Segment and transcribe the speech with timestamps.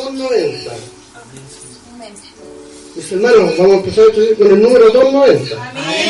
[0.00, 0.72] 290.
[2.96, 4.04] Mis hermanos, vamos a empezar
[4.38, 5.70] con el número 290.
[5.70, 6.09] Amén,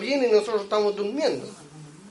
[0.00, 1.46] viene y nosotros estamos durmiendo.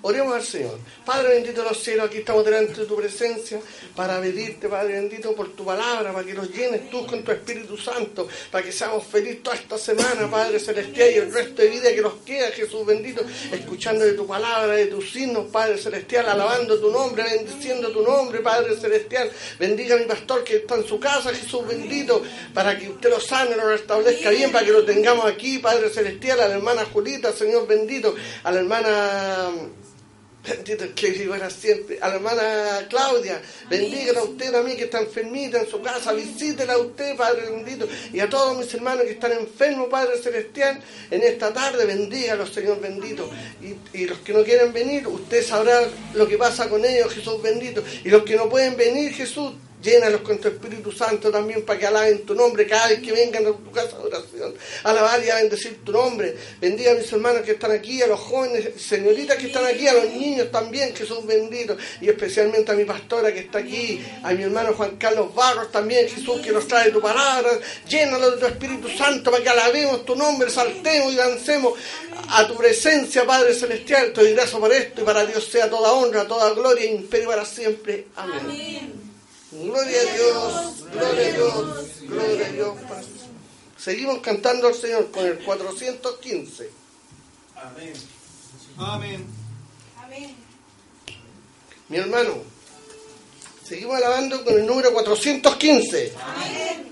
[0.02, 0.78] Oremos al Señor.
[1.08, 3.62] Padre bendito de los cielos, aquí estamos delante de tu presencia
[3.96, 7.78] para pedirte, Padre bendito, por tu palabra, para que nos llenes tú con tu Espíritu
[7.78, 11.96] Santo, para que seamos felices toda esta semana, Padre celestial, y el resto de vida
[11.96, 13.22] que nos queda, Jesús bendito,
[13.54, 18.40] escuchando de tu palabra, de tus signos, Padre celestial, alabando tu nombre, bendiciendo tu nombre,
[18.40, 19.32] Padre celestial.
[19.58, 22.22] Bendiga a mi pastor que está en su casa, Jesús bendito,
[22.54, 26.42] para que usted lo sane, lo restablezca bien, para que lo tengamos aquí, Padre celestial,
[26.42, 29.54] a la hermana Julita, Señor bendito, a la hermana
[30.48, 32.00] Bendito el que vive para siempre.
[32.02, 36.74] A la hermana Claudia, bendígala a usted también que está enfermita en su casa, visítela
[36.74, 37.88] a usted, Padre bendito.
[38.14, 42.80] Y a todos mis hermanos que están enfermos, Padre celestial, en esta tarde, bendígalos, Señor
[42.80, 43.30] bendito.
[43.62, 45.82] Y, y los que no quieren venir, usted sabrá
[46.14, 47.84] lo que pasa con ellos, Jesús bendito.
[48.04, 51.86] Y los que no pueden venir, Jesús, Llénalos con tu Espíritu Santo también para que
[51.86, 54.56] alaben tu nombre cada vez que vengan a tu casa de oración.
[54.84, 56.36] Alabar y a bendecir tu nombre.
[56.60, 59.94] Bendiga a mis hermanos que están aquí, a los jóvenes, señoritas que están aquí, a
[59.94, 61.78] los niños también, Jesús bendito.
[62.02, 66.10] Y especialmente a mi pastora que está aquí, a mi hermano Juan Carlos Barros también,
[66.10, 67.52] Jesús, que nos trae tu palabra.
[67.88, 71.74] Llénalo de tu Espíritu Santo para que alabemos tu nombre, saltemos y dancemos
[72.30, 74.12] a tu presencia, Padre Celestial.
[74.12, 77.30] Te doy gracias por esto y para Dios sea toda honra, toda gloria e imperio
[77.30, 78.08] para siempre.
[78.16, 78.40] Amén.
[78.40, 79.07] Amén.
[79.60, 82.78] Gloria a Dios, gloria a Dios, gloria a Dios.
[83.76, 86.70] Seguimos cantando al Señor con el 415.
[87.56, 87.94] Amén.
[88.78, 89.26] Amén.
[89.98, 90.36] Amén.
[91.90, 92.36] Mi hermano,
[93.64, 96.14] seguimos alabando con el número 415.
[96.22, 96.92] Amén.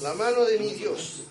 [0.00, 1.22] La mano de mi Dios.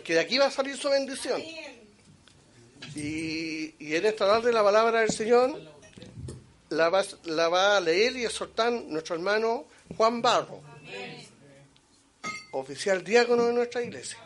[0.00, 1.42] Porque de aquí va a salir su bendición.
[2.96, 5.60] Y, y en esta tarde la palabra del Señor
[6.70, 10.62] la va, la va a leer y exhortar nuestro hermano Juan Barro,
[12.52, 14.16] oficial diácono de nuestra iglesia.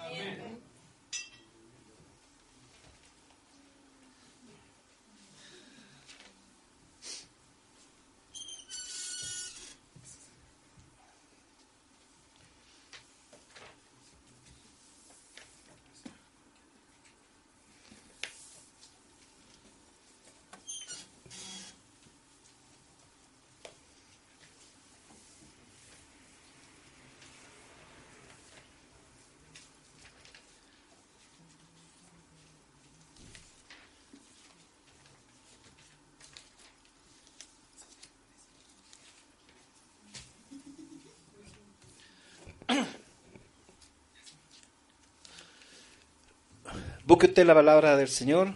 [47.25, 48.53] Busque usted la palabra del Señor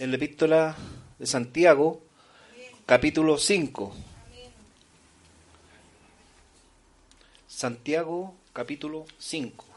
[0.00, 0.76] en la epístola
[1.20, 2.02] de Santiago,
[2.84, 3.94] capítulo 5.
[7.46, 9.71] Santiago, capítulo 5.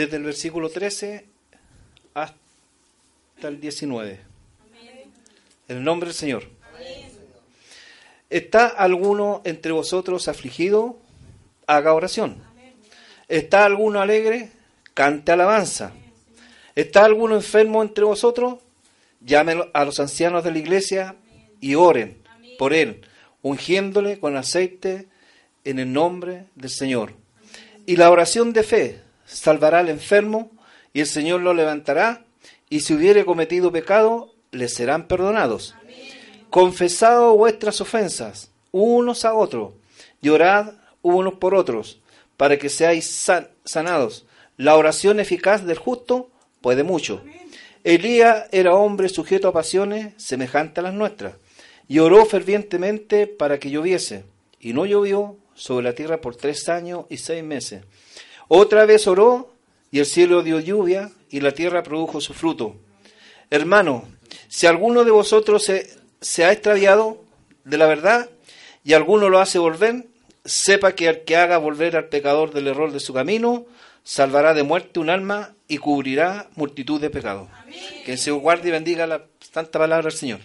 [0.00, 1.26] Desde el versículo 13
[2.14, 2.34] hasta
[3.42, 4.18] el 19.
[5.68, 6.44] En el nombre del Señor.
[8.30, 10.96] ¿Está alguno entre vosotros afligido?
[11.66, 12.42] Haga oración.
[13.28, 14.48] ¿Está alguno alegre?
[14.94, 15.92] Cante alabanza.
[16.74, 18.54] ¿Está alguno enfermo entre vosotros?
[19.20, 21.16] Llamen a los ancianos de la iglesia
[21.60, 22.22] y oren
[22.58, 23.02] por él,
[23.42, 25.08] ungiéndole con aceite
[25.64, 27.12] en el nombre del Señor.
[27.84, 30.50] Y la oración de fe salvará al enfermo
[30.92, 32.24] y el Señor lo levantará
[32.68, 35.74] y si hubiere cometido pecado, le serán perdonados.
[36.50, 39.72] Confesad vuestras ofensas unos a otros
[40.20, 42.00] y orad unos por otros
[42.36, 44.26] para que seáis san- sanados.
[44.56, 47.22] La oración eficaz del justo puede mucho.
[47.84, 51.34] Elías era hombre sujeto a pasiones semejantes a las nuestras
[51.88, 54.24] y oró fervientemente para que lloviese
[54.60, 57.84] y no llovió sobre la tierra por tres años y seis meses.
[58.52, 59.54] Otra vez oró
[59.92, 62.74] y el cielo dio lluvia y la tierra produjo su fruto.
[63.48, 64.08] Hermano,
[64.48, 65.88] si alguno de vosotros se,
[66.20, 67.22] se ha extraviado
[67.62, 68.28] de la verdad
[68.82, 70.06] y alguno lo hace volver,
[70.44, 73.66] sepa que el que haga volver al pecador del error de su camino,
[74.02, 77.46] salvará de muerte un alma y cubrirá multitud de pecados.
[78.04, 80.40] Que se guarde y bendiga la santa palabra del Señor.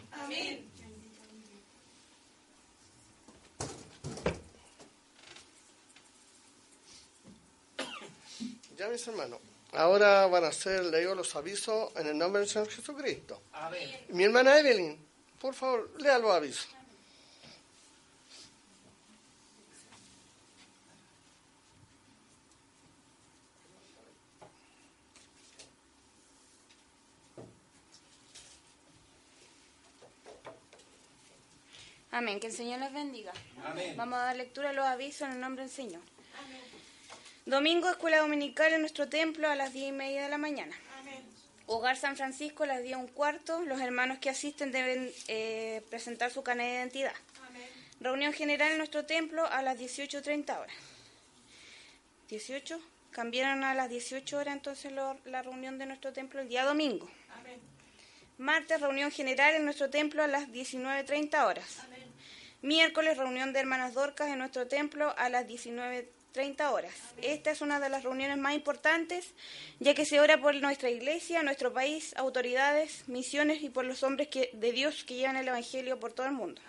[8.96, 9.42] Mis hermanos,
[9.74, 13.42] ahora van a ser leídos los avisos en el nombre del Señor Jesucristo.
[14.10, 14.98] Mi hermana Evelyn,
[15.38, 16.70] por favor, lea los avisos.
[32.12, 32.40] Amén.
[32.40, 33.34] Que el Señor les bendiga.
[33.98, 36.15] Vamos a dar lectura a los avisos en el nombre del Señor.
[37.46, 40.76] Domingo, escuela dominical en nuestro templo a las diez y media de la mañana.
[41.00, 41.24] Amén.
[41.68, 43.62] Hogar San Francisco a las diez un cuarto.
[43.62, 47.14] Los hermanos que asisten deben eh, presentar su carnet de identidad.
[47.48, 47.70] Amén.
[48.00, 50.76] Reunión general en nuestro templo a las 18.30 horas.
[52.30, 52.82] 18.
[53.12, 57.08] Cambiaron a las 18 horas entonces la reunión de nuestro templo el día domingo.
[57.30, 57.60] Amén.
[58.40, 61.78] Martes, reunión general en nuestro templo a las 19.30 horas.
[62.64, 66.94] Miércoles, reunión de hermanas Dorcas en nuestro templo a las 19.30 horas.
[67.22, 69.34] Esta es una de las reuniones más importantes,
[69.80, 74.28] ya que se ora por nuestra iglesia, nuestro país, autoridades, misiones y por los hombres
[74.32, 76.62] de Dios que llevan el Evangelio por todo el mundo.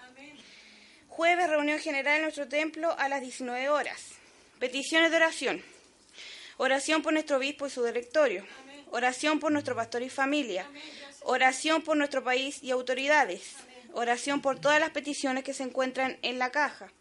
[1.09, 4.13] Jueves, reunión general en nuestro templo a las 19 horas.
[4.61, 5.63] Peticiones de oración.
[6.59, 8.47] Oración por nuestro obispo y su directorio.
[8.93, 10.65] Oración por nuestro pastor y familia.
[11.23, 13.57] Oración por nuestro país y autoridades.
[13.95, 16.93] Oración por todas las peticiones que se encuentran en la caja.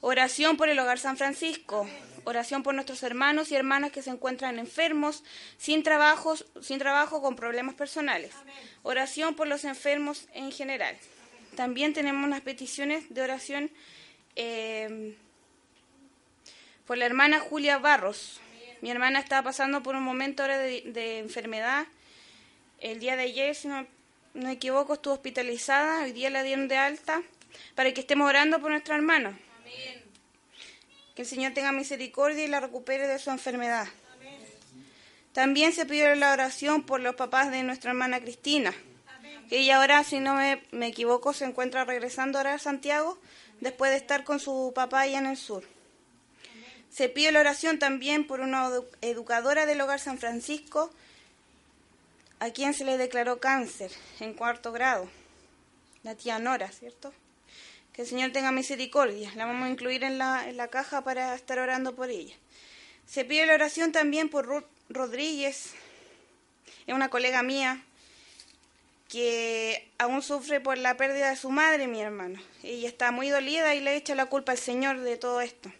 [0.00, 1.88] Oración por el Hogar San Francisco.
[2.24, 5.24] Oración por nuestros hermanos y hermanas que se encuentran enfermos,
[5.56, 8.32] sin trabajos, sin trabajo, con problemas personales.
[8.82, 10.96] Oración por los enfermos en general.
[11.56, 13.70] También tenemos unas peticiones de oración
[14.36, 15.16] eh,
[16.86, 18.40] por la hermana Julia Barros.
[18.82, 21.86] Mi hermana estaba pasando por un momento ahora de, enfermedad.
[22.78, 23.86] El día de ayer, si no,
[24.34, 26.04] no me equivoco, estuvo hospitalizada.
[26.04, 27.22] Hoy día la dieron de alta
[27.74, 29.36] para que estemos orando por nuestra hermana.
[31.18, 33.88] Que el Señor tenga misericordia y la recupere de su enfermedad.
[35.32, 38.72] También se pidió la oración por los papás de nuestra hermana Cristina.
[39.48, 43.18] Que ella ahora, si no me, equivoco, se encuentra regresando ahora a Santiago
[43.58, 45.64] después de estar con su papá allá en el sur.
[46.88, 50.88] Se pide la oración también por una edu- educadora del Hogar San Francisco,
[52.38, 55.08] a quien se le declaró cáncer en cuarto grado,
[56.04, 57.12] la tía Nora, ¿cierto?
[57.98, 59.32] Que el Señor tenga misericordia.
[59.34, 62.36] La vamos a incluir en la, en la caja para estar orando por ella.
[63.08, 65.74] Se pide la oración también por Ruth Rodríguez,
[66.86, 67.82] es una colega mía
[69.08, 72.40] que aún sufre por la pérdida de su madre, mi hermano.
[72.62, 75.72] Ella está muy dolida y le echa la culpa al Señor de todo esto.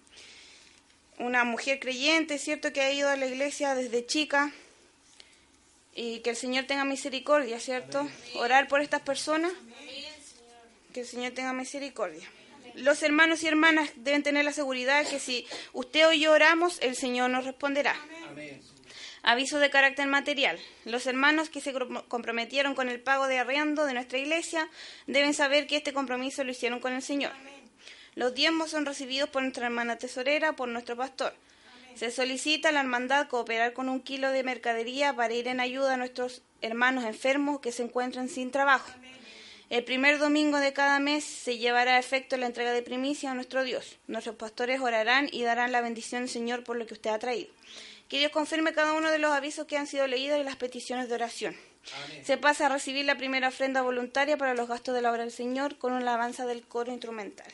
[1.18, 2.72] Una mujer creyente, ¿cierto?
[2.72, 4.50] Que ha ido a la iglesia desde chica
[5.94, 8.08] y que el Señor tenga misericordia, ¿cierto?
[8.34, 9.52] Orar por estas personas.
[10.98, 12.28] Que el Señor tenga misericordia.
[12.74, 16.96] Los hermanos y hermanas deben tener la seguridad que si usted o yo oramos, el
[16.96, 17.94] Señor nos responderá.
[19.22, 20.58] Aviso de carácter material.
[20.84, 21.72] Los hermanos que se
[22.08, 24.68] comprometieron con el pago de arriendo de nuestra iglesia
[25.06, 27.30] deben saber que este compromiso lo hicieron con el Señor.
[28.16, 31.32] Los diezmos son recibidos por nuestra hermana tesorera, por nuestro pastor.
[31.94, 35.94] Se solicita a la hermandad cooperar con un kilo de mercadería para ir en ayuda
[35.94, 38.90] a nuestros hermanos enfermos que se encuentran sin trabajo.
[39.70, 43.34] El primer domingo de cada mes se llevará a efecto la entrega de primicia a
[43.34, 43.98] nuestro Dios.
[44.06, 47.50] Nuestros pastores orarán y darán la bendición del Señor por lo que usted ha traído.
[48.08, 51.10] Que Dios confirme cada uno de los avisos que han sido leídos y las peticiones
[51.10, 51.54] de oración.
[52.22, 55.32] Se pasa a recibir la primera ofrenda voluntaria para los gastos de la obra del
[55.32, 57.46] Señor con una alabanza del coro instrumental.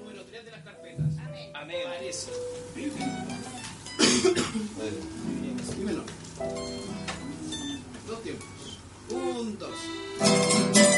[0.00, 1.18] Número 3 de las carpetas.
[1.52, 1.82] Amén.
[1.84, 2.30] Parece.
[5.76, 6.04] Dímelo.
[9.10, 10.97] Un.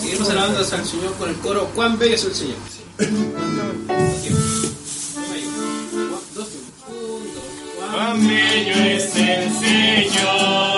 [0.00, 2.56] Seguimos alabando al Señor con el coro Cuán bello es el Señor.
[7.92, 10.77] Cuán bello es el Señor.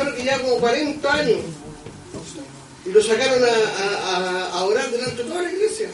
[0.00, 1.38] Hermano que ya como 40 años
[2.86, 5.90] y lo sacaron a, a- a- a orar delante de toda la iglesia.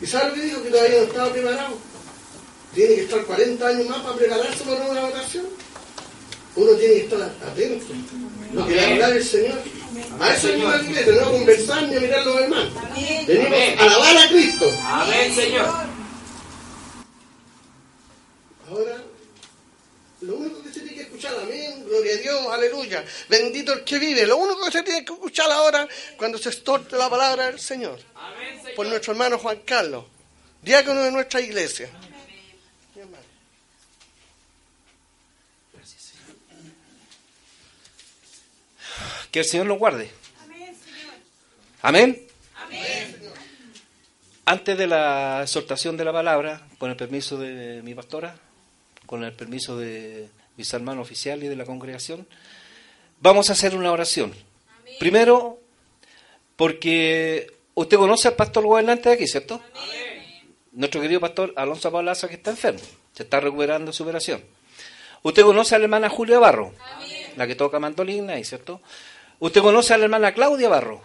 [0.00, 0.62] ¿Y sabe lo que dijo?
[0.62, 1.78] Que todavía no estaba preparado.
[2.74, 5.46] Tiene que estar 40 años más para prepararse para una oración.
[6.56, 7.86] Uno tiene que estar atento.
[8.52, 9.58] Lo que va a hablar el Señor.
[10.20, 12.72] A eso venimos a la iglesia, no a conversar ni a mirar los hermanos.
[13.26, 14.70] Venimos a alabar a Cristo.
[14.84, 15.66] Amén, Señor.
[18.70, 19.02] Ahora,
[20.20, 20.65] lo único que
[21.42, 24.26] amén, gloria a Dios, aleluya, bendito el que vive.
[24.26, 28.00] Lo único que se tiene que escuchar ahora cuando se extorte la palabra del Señor,
[28.14, 28.74] Amén, Señor.
[28.74, 30.04] por nuestro hermano Juan Carlos,
[30.62, 31.90] diácono de nuestra iglesia.
[32.96, 33.24] Hermano.
[39.30, 40.10] Que el Señor lo guarde.
[41.82, 42.22] Amén.
[44.44, 48.36] Antes de la exhortación de la palabra, con el permiso de mi pastora,
[49.04, 52.26] con el permiso de mis hermanos oficiales y de la congregación,
[53.20, 54.34] vamos a hacer una oración.
[54.98, 55.60] Primero,
[56.56, 59.60] porque usted conoce al pastor gobernante de aquí, ¿cierto?
[60.72, 62.80] Nuestro querido pastor Alonso Paulaza, que está enfermo,
[63.12, 64.42] se está recuperando su operación.
[65.22, 66.72] Usted conoce a la hermana Julia Barro,
[67.36, 68.80] la que toca mandolina, ¿cierto?
[69.38, 71.02] Usted conoce a la hermana Claudia Barro,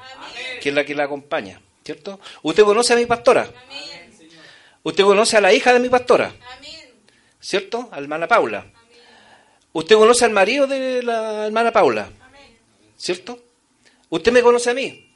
[0.62, 2.20] que es la que la acompaña, ¿cierto?
[2.44, 3.50] Usted conoce a mi pastora.
[4.84, 6.34] Usted conoce a la hija de mi pastora,
[7.40, 7.90] ¿cierto?
[7.92, 8.66] A la hermana Paula.
[9.74, 12.10] Usted conoce al marido de la hermana Paula,
[12.98, 13.42] ¿cierto?
[14.10, 15.14] Usted me conoce a mí.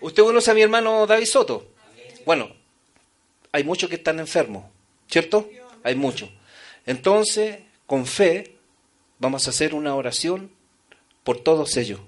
[0.00, 1.68] Usted conoce a mi hermano David Soto.
[2.26, 2.52] Bueno,
[3.50, 4.64] hay muchos que están enfermos,
[5.08, 5.48] ¿cierto?
[5.82, 6.28] Hay muchos.
[6.84, 8.56] Entonces, con fe,
[9.18, 10.50] vamos a hacer una oración
[11.24, 12.00] por todos ellos.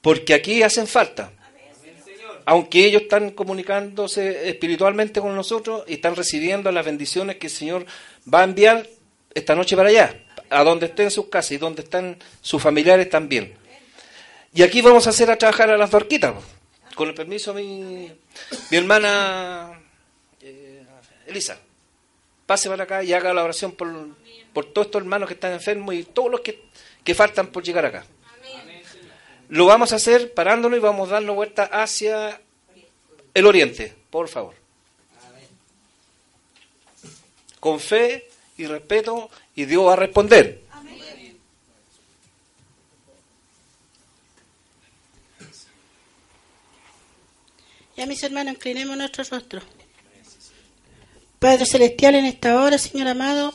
[0.00, 1.32] Porque aquí hacen falta.
[2.44, 7.86] Aunque ellos están comunicándose espiritualmente con nosotros y están recibiendo las bendiciones que el Señor
[8.32, 8.88] va a enviar
[9.34, 10.21] esta noche para allá,
[10.52, 13.54] a donde estén sus casas y donde están sus familiares también.
[14.54, 16.34] Y aquí vamos a hacer a trabajar a las barquitas,
[16.94, 18.12] con el permiso de mi,
[18.70, 19.80] hermana
[20.42, 20.84] eh,
[21.26, 21.58] Elisa.
[22.44, 23.88] Pase para acá y haga la oración por,
[24.52, 26.62] por todos estos hermanos que están enfermos y todos los que,
[27.02, 28.04] que faltan por llegar acá.
[29.48, 32.40] Lo vamos a hacer parándonos y vamos a darnos vuelta hacia
[33.34, 34.54] el oriente, por favor.
[37.60, 38.28] Con fe
[38.62, 40.62] y respeto y Dios va a responder.
[47.96, 49.60] Ya mis hermanos, inclinemos nuestro rostro.
[51.38, 53.52] Padre Celestial, en esta hora, Señor amado,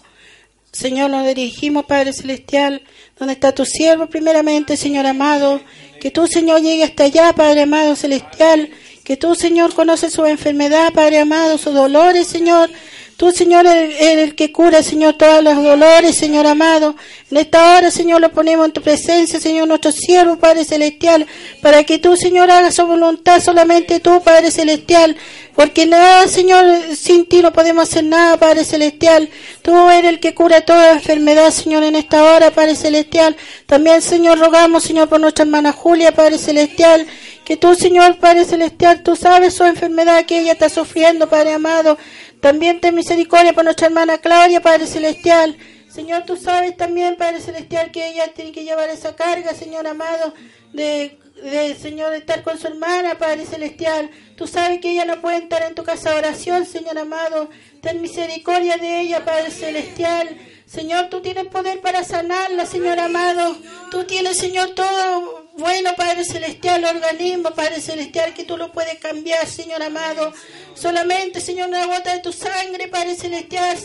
[0.71, 2.83] Señor, nos dirigimos, Padre Celestial,
[3.17, 5.61] donde está tu siervo, primeramente, Señor amado,
[5.99, 8.69] que tú, Señor, llegue hasta allá, Padre amado Celestial,
[9.03, 12.69] que tú, Señor, conoces su enfermedad, Padre amado, sus dolores, Señor,
[13.17, 16.95] Tú, Señor, eres el que cura, Señor, todos los dolores, Señor amado.
[17.31, 21.25] En esta hora, Señor, lo ponemos en tu presencia, Señor, nuestro siervo, Padre Celestial,
[21.63, 25.17] para que tú, Señor, hagas su voluntad, solamente tú, Padre Celestial.
[25.55, 26.63] Porque nada, Señor,
[26.95, 29.27] sin ti no podemos hacer nada, Padre Celestial.
[29.63, 33.35] Tú eres el que cura toda enfermedad, Señor, en esta hora, Padre Celestial.
[33.65, 37.07] También, Señor, rogamos, Señor, por nuestra hermana Julia, Padre Celestial.
[37.43, 41.97] Que tú, Señor, Padre Celestial, tú sabes su enfermedad que ella está sufriendo, Padre amado.
[42.41, 45.57] También ten misericordia por nuestra hermana Claudia, Padre Celestial.
[45.89, 50.33] Señor, tú sabes también, Padre Celestial, que ella tiene que llevar esa carga, Señor amado,
[50.73, 54.11] de, de, Señor, estar con su hermana, Padre Celestial.
[54.35, 57.49] Tú sabes que ella no puede estar en tu casa de oración, Señor amado.
[57.81, 60.37] Ten misericordia de ella, Padre Celestial.
[60.67, 63.57] Señor, tú tienes poder para sanarla, Señor amado.
[63.89, 69.47] Tú tienes, Señor, todo bueno, Padre Celestial, organismo, Padre Celestial, que tú lo puedes cambiar,
[69.47, 70.33] Señor amado.
[70.75, 73.77] Solamente, Señor, una gota de tu sangre, Padre Celestial.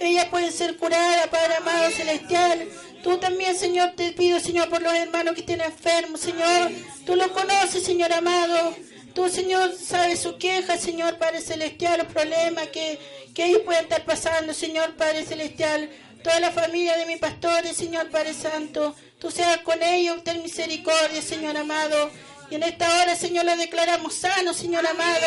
[0.00, 2.68] Ella puede ser curada, Padre amado celestial.
[3.02, 6.70] Tú también, Señor, te pido, Señor, por los hermanos que estén enfermos, Señor.
[7.04, 8.74] Tú lo conoces, Señor amado.
[9.14, 13.00] Tú, Señor, sabes su queja, Señor, Padre Celestial, los problemas que,
[13.34, 15.90] que ellos pueden estar pasando, Señor, Padre Celestial
[16.22, 18.94] toda la familia de mi pastores, Señor Padre Santo.
[19.18, 22.10] Tú seas con ellos, ten misericordia, Señor amado.
[22.50, 25.26] Y en esta hora, Señor, lo declaramos sano, Señor amado.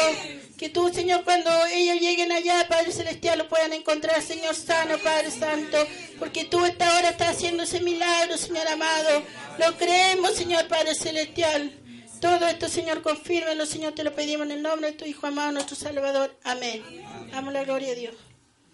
[0.57, 5.29] Que tú, Señor, cuando ellos lleguen allá, Padre Celestial, lo puedan encontrar, Señor sano, Padre
[5.29, 5.77] Santo.
[6.17, 9.23] Porque tú esta hora estás haciendo ese milagro, Señor amado.
[9.59, 11.77] Lo creemos, Señor Padre Celestial.
[12.19, 15.51] Todo esto, Señor, confírmelo, Señor, te lo pedimos en el nombre de tu Hijo amado,
[15.51, 16.35] nuestro Salvador.
[16.43, 16.83] Amén.
[17.31, 18.15] Damos la gloria a Dios.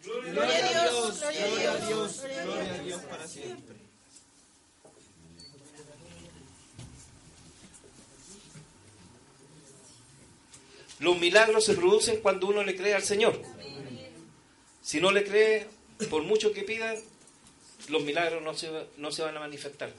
[0.08, 3.76] Gloria a Dios, gloria a Dios, gloria a Dios para siempre.
[11.00, 13.40] Los milagros se producen cuando uno le cree al Señor.
[14.82, 15.68] Si no le cree,
[16.10, 16.98] por mucho que pidan,
[17.90, 19.92] los milagros no se, no se van a manifestar.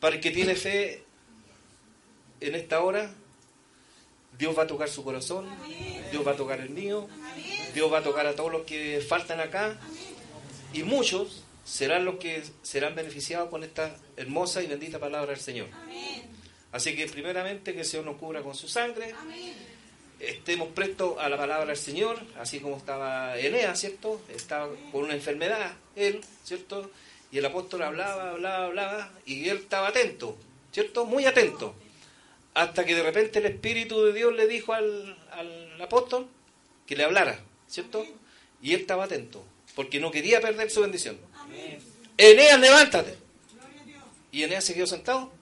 [0.00, 1.04] Para el que tiene fe
[2.40, 3.14] en esta hora,
[4.38, 5.46] Dios va a tocar su corazón,
[6.10, 7.08] Dios va a tocar el mío,
[7.72, 9.78] Dios va a tocar a todos los que faltan acá
[10.72, 15.68] y muchos serán los que serán beneficiados con esta hermosa y bendita palabra del Señor.
[16.72, 19.14] Así que primeramente que el Señor nos cubra con su sangre.
[20.18, 24.20] Estemos prestos a la palabra del Señor, así como estaba Enea, ¿cierto?
[24.28, 26.90] Estaba con una enfermedad, él, ¿cierto?
[27.30, 30.36] Y el apóstol hablaba, hablaba, hablaba, y él estaba atento,
[30.72, 31.04] ¿cierto?
[31.04, 31.74] Muy atento
[32.54, 35.16] hasta que de repente el Espíritu de Dios le dijo al,
[35.80, 36.28] apóstol
[36.86, 38.06] que le hablara, ¿cierto?
[38.62, 39.44] Y él estaba atento,
[39.74, 41.18] porque no quería perder su bendición.
[42.16, 43.16] Eneas, levántate.
[44.30, 45.32] ¿Y Eneas se quedó sentado?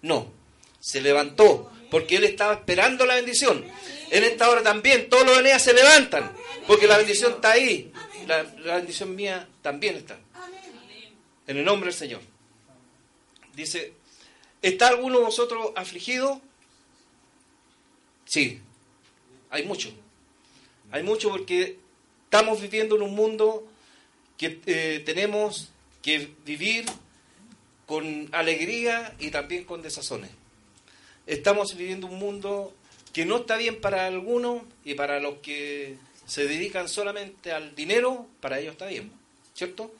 [0.00, 0.32] No,
[0.80, 3.64] se levantó, porque él estaba esperando la bendición.
[4.10, 6.32] En esta hora también todos los Eneas se levantan,
[6.66, 7.92] porque la bendición está ahí.
[8.26, 10.18] La, la bendición mía también está.
[11.46, 12.20] En el nombre del Señor.
[13.54, 13.92] Dice,
[14.64, 16.40] ¿Está alguno de vosotros afligido?
[18.24, 18.62] Sí,
[19.50, 19.90] hay mucho.
[20.90, 21.76] Hay mucho porque
[22.24, 23.68] estamos viviendo en un mundo
[24.38, 25.68] que eh, tenemos
[26.00, 26.86] que vivir
[27.84, 30.30] con alegría y también con desazones.
[31.26, 32.72] Estamos viviendo un mundo
[33.12, 38.26] que no está bien para algunos y para los que se dedican solamente al dinero,
[38.40, 39.12] para ellos está bien,
[39.52, 39.92] ¿cierto?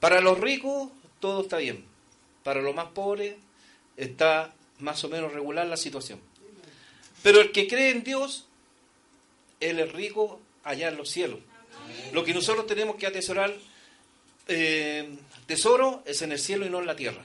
[0.00, 0.90] Para los ricos
[1.20, 1.84] todo está bien,
[2.42, 3.36] para los más pobres
[4.00, 6.20] está más o menos regular la situación.
[7.22, 8.46] Pero el que cree en Dios,
[9.60, 11.40] Él es rico allá en los cielos.
[12.12, 13.54] Lo que nosotros tenemos que atesorar,
[14.48, 15.08] eh,
[15.46, 17.24] tesoro, es en el cielo y no en la tierra.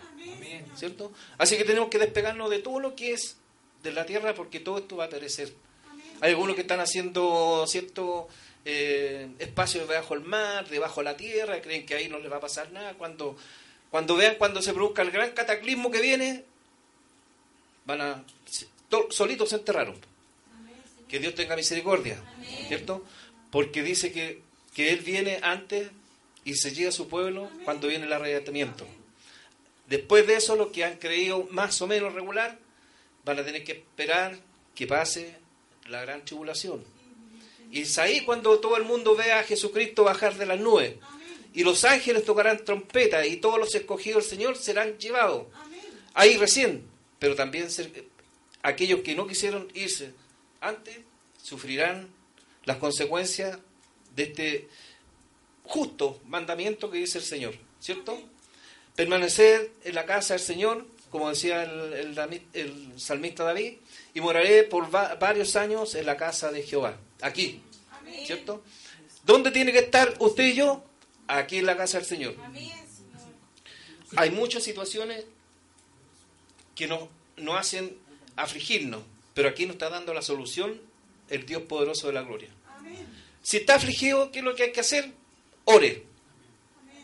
[0.75, 1.13] ¿Cierto?
[1.37, 3.37] Así que tenemos que despegarnos de todo lo que es
[3.81, 5.53] de la tierra porque todo esto va a perecer.
[6.19, 8.27] Hay algunos que están haciendo cierto
[8.65, 12.37] eh, espacio debajo del mar, debajo de la tierra, creen que ahí no les va
[12.37, 12.95] a pasar nada.
[12.95, 13.37] Cuando,
[13.89, 16.43] cuando vean cuando se produzca el gran cataclismo que viene,
[17.85, 18.23] van a
[19.09, 19.95] solitos se enterraron.
[21.07, 22.21] Que Dios tenga misericordia,
[22.67, 23.03] ¿cierto?
[23.51, 24.41] Porque dice que,
[24.73, 25.89] que Él viene antes
[26.43, 28.85] y se llega a su pueblo cuando viene el arrebatamiento.
[29.87, 32.57] Después de eso, los que han creído más o menos regular
[33.23, 34.37] van a tener que esperar
[34.73, 35.35] que pase
[35.87, 36.83] la gran tribulación.
[37.71, 40.95] Y es ahí cuando todo el mundo vea a Jesucristo bajar de las nubes.
[41.53, 45.47] Y los ángeles tocarán trompeta y todos los escogidos del Señor serán llevados.
[46.13, 46.94] Ahí recién.
[47.19, 47.67] Pero también
[48.61, 50.13] aquellos que no quisieron irse
[50.61, 50.97] antes
[51.41, 52.09] sufrirán
[52.65, 53.57] las consecuencias
[54.15, 54.67] de este
[55.63, 57.55] justo mandamiento que dice el Señor.
[57.79, 58.17] ¿Cierto?
[58.95, 63.75] Permanecer en la casa del Señor, como decía el, el Dami- el salmista David,
[64.13, 66.97] y moraré por va- varios años en la casa de Jehová.
[67.21, 67.61] Aquí.
[68.25, 68.63] ¿Cierto?
[69.23, 70.83] ¿Dónde tiene que estar usted y yo?
[71.27, 72.35] Aquí en la casa del Señor.
[74.15, 75.25] Hay muchas situaciones
[76.75, 77.97] que nos, nos hacen
[78.35, 79.01] afligirnos,
[79.33, 80.79] pero aquí nos está dando la solución
[81.29, 82.49] el Dios poderoso de la gloria.
[83.41, 85.11] Si está afligido, ¿qué es lo que hay que hacer?
[85.65, 86.03] Ore.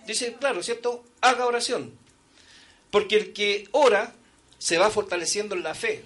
[0.05, 1.03] Dice, claro, ¿cierto?
[1.22, 1.93] Haga oración.
[2.89, 4.13] Porque el que ora
[4.57, 6.03] se va fortaleciendo en la fe.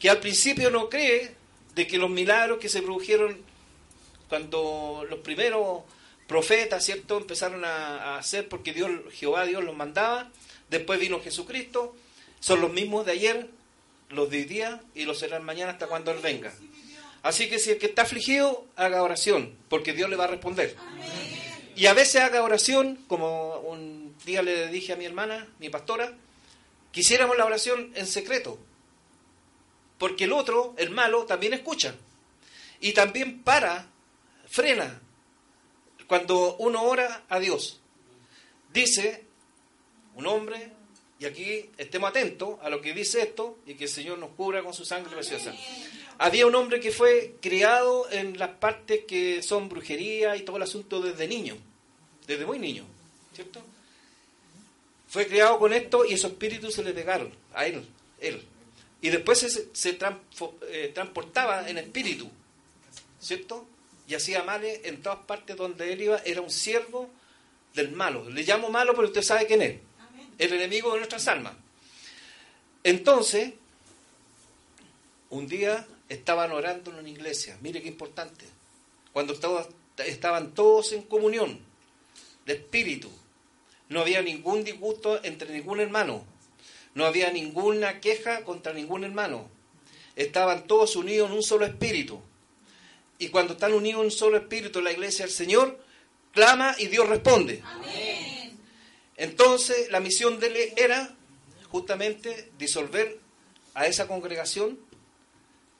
[0.00, 1.34] Que al principio no cree
[1.74, 3.38] de que los milagros que se produjeron
[4.28, 5.82] cuando los primeros
[6.26, 10.30] profetas, ¿cierto?, empezaron a, a hacer porque Dios, Jehová Dios los mandaba,
[10.68, 11.96] después vino Jesucristo,
[12.40, 13.50] son los mismos de ayer,
[14.10, 16.52] los de hoy día y los serán mañana hasta cuando Él venga.
[17.22, 20.76] Así que si el que está afligido, haga oración, porque Dios le va a responder.
[21.74, 26.12] Y a veces haga oración, como un día le dije a mi hermana, mi pastora,
[26.90, 28.58] quisiéramos la oración en secreto,
[29.98, 31.94] porque el otro, el malo, también escucha.
[32.80, 33.86] Y también para,
[34.46, 35.00] frena,
[36.06, 37.80] cuando uno ora a Dios.
[38.72, 39.24] Dice
[40.14, 40.72] un hombre,
[41.20, 44.62] y aquí estemos atentos a lo que dice esto, y que el Señor nos cubra
[44.62, 45.52] con su sangre preciosa.
[46.18, 50.62] Había un hombre que fue criado en las partes que son brujería y todo el
[50.62, 51.56] asunto desde niño,
[52.26, 52.84] desde muy niño,
[53.34, 53.62] ¿cierto?
[55.08, 57.84] Fue criado con esto y esos espíritus se le pegaron a él,
[58.20, 58.42] él.
[59.00, 59.98] Y después se,
[60.70, 62.30] eh, transportaba en espíritu,
[63.20, 63.66] ¿cierto?
[64.06, 67.10] Y hacía males en todas partes donde él iba, era un siervo
[67.74, 68.28] del malo.
[68.28, 69.87] Le llamo malo, pero usted sabe quién es.
[70.38, 71.54] El enemigo de nuestras almas.
[72.84, 73.52] Entonces,
[75.30, 77.58] un día estaban orando en una iglesia.
[77.60, 78.46] Mire qué importante.
[79.12, 79.66] Cuando estaba-
[79.98, 81.58] estaban todos en comunión
[82.46, 83.10] de espíritu.
[83.88, 86.24] No había ningún disgusto entre ningún hermano.
[86.94, 89.48] No había ninguna queja contra ningún hermano.
[90.16, 92.20] Estaban todos unidos en un solo espíritu.
[93.18, 95.78] Y cuando están unidos en un solo espíritu la iglesia del Señor,
[96.32, 97.62] clama y Dios responde.
[99.18, 101.14] Entonces, la misión de él era
[101.70, 103.18] justamente disolver
[103.74, 104.78] a esa congregación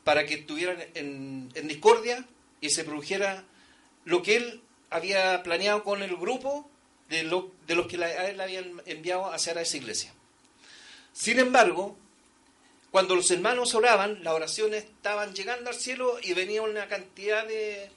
[0.05, 2.25] para que estuvieran en, discordia
[2.61, 3.45] y se produjera
[4.05, 4.61] lo que él
[4.91, 6.69] había planeado con el grupo
[7.09, 10.13] de, lo- de los que él habían enviado a esa iglesia.
[11.13, 11.97] Sin embargo,
[12.91, 17.91] cuando los hermanos oraban, las oraciones estaban llegando al cielo y venía una cantidad de,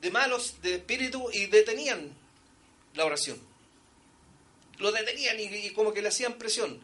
[0.00, 2.12] de malos, de espíritu, y detenían
[2.94, 3.40] la oración.
[4.78, 6.80] Lo detenían y, como que le hacían presión.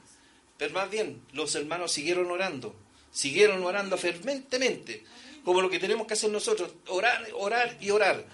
[0.59, 2.75] Pero más bien, los hermanos siguieron orando,
[3.11, 5.05] siguieron orando ferventemente,
[5.45, 8.25] como lo que tenemos que hacer nosotros, orar, orar y orar.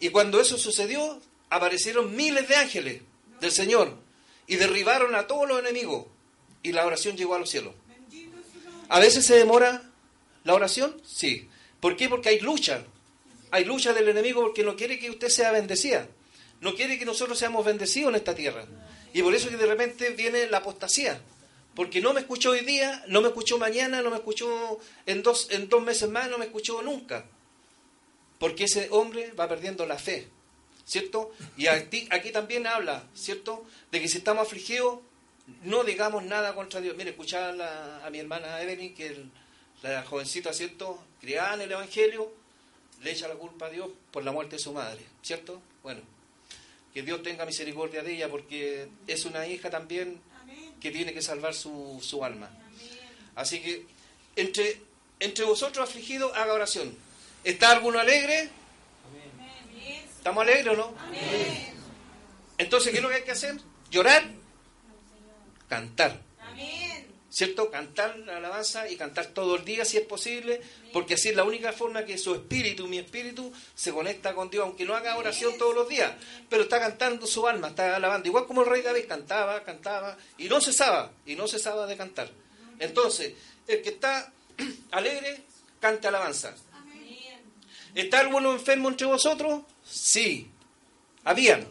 [0.00, 1.20] Y cuando eso sucedió,
[1.50, 3.02] aparecieron miles de ángeles
[3.40, 3.96] del Señor
[4.46, 6.06] y derribaron a todos los enemigos
[6.62, 7.74] y la oración llegó a los cielos.
[8.88, 9.90] ¿A veces se demora
[10.44, 11.00] la oración?
[11.04, 11.48] Sí.
[11.80, 12.08] ¿Por qué?
[12.08, 12.84] Porque hay lucha.
[13.50, 16.08] Hay lucha del enemigo porque no quiere que usted sea bendecida.
[16.60, 18.66] No quiere que nosotros seamos bendecidos en esta tierra.
[19.12, 21.20] Y por eso que de repente viene la apostasía.
[21.74, 25.48] Porque no me escuchó hoy día, no me escuchó mañana, no me escuchó en dos,
[25.50, 27.24] en dos meses más, no me escuchó nunca.
[28.38, 30.28] Porque ese hombre va perdiendo la fe.
[30.84, 31.32] ¿Cierto?
[31.56, 33.64] Y aquí, aquí también habla, ¿cierto?
[33.92, 35.00] De que si estamos afligidos,
[35.62, 36.96] no digamos nada contra Dios.
[36.96, 39.24] Mire, escuchaba la- a mi hermana Evelyn, que
[39.82, 40.98] la jovencita, ¿cierto?
[41.20, 42.32] Criada en el Evangelio,
[43.02, 45.60] le echa la culpa a Dios por la muerte de su madre, ¿cierto?
[45.82, 46.00] Bueno,
[46.92, 50.20] que Dios tenga misericordia de ella, porque es una hija también
[50.80, 52.50] que tiene que salvar su, su alma.
[53.34, 53.84] Así que,
[54.36, 54.80] entre,
[55.20, 56.96] entre vosotros afligidos, haga oración.
[57.44, 58.50] ¿Está alguno alegre?
[60.16, 60.94] ¿Estamos alegres o no?
[62.58, 63.56] Entonces, ¿qué es lo que hay que hacer?
[63.90, 64.24] Llorar,
[65.68, 66.27] cantar.
[67.38, 67.70] ¿Cierto?
[67.70, 70.60] Cantar la alabanza y cantar todo el día si es posible,
[70.92, 74.64] porque así es la única forma que su espíritu, mi espíritu, se conecta con Dios,
[74.64, 76.14] aunque no haga oración todos los días,
[76.48, 80.48] pero está cantando su alma, está alabando, igual como el rey David cantaba, cantaba, y
[80.48, 82.28] no cesaba, y no cesaba de cantar.
[82.80, 83.34] Entonces,
[83.68, 84.32] el que está
[84.90, 85.42] alegre,
[85.78, 86.56] canta alabanza.
[87.94, 89.62] ¿Está alguno enfermo entre vosotros?
[89.88, 90.50] Sí.
[91.22, 91.68] Habían.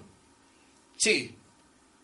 [0.95, 1.35] Sí.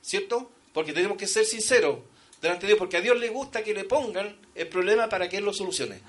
[0.02, 0.52] ¿Cierto?
[0.74, 2.00] Porque tenemos que ser sinceros.
[2.44, 5.38] Delante de Dios, porque a Dios le gusta que le pongan el problema para que
[5.38, 6.02] Él lo solucione.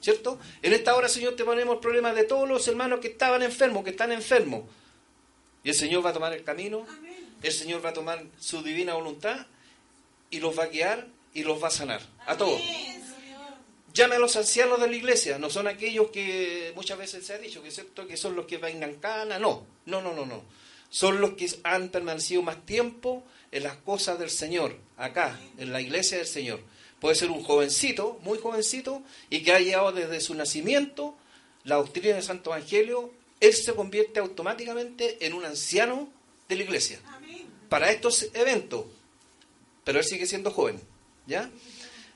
[0.00, 0.40] ¿Cierto?
[0.60, 3.84] En esta hora, Señor, te ponemos el problema de todos los hermanos que estaban enfermos,
[3.84, 4.64] que están enfermos.
[5.62, 6.84] Y el Señor va a tomar el camino,
[7.40, 9.46] el Señor va a tomar su divina voluntad
[10.30, 12.02] y los va a guiar y los va a sanar.
[12.26, 12.60] A todos.
[13.94, 17.38] Llame a los ancianos de la iglesia, no son aquellos que muchas veces se ha
[17.38, 20.42] dicho, que excepto que son los que vainan cana, no, no, no, no, no.
[20.92, 25.80] Son los que han permanecido más tiempo en las cosas del Señor, acá, en la
[25.80, 26.60] iglesia del Señor.
[27.00, 31.16] Puede ser un jovencito, muy jovencito, y que ha llegado desde su nacimiento
[31.64, 36.12] la doctrina del Santo Evangelio, él se convierte automáticamente en un anciano
[36.46, 37.00] de la iglesia.
[37.70, 38.84] Para estos eventos,
[39.84, 40.78] pero él sigue siendo joven,
[41.26, 41.48] ¿ya?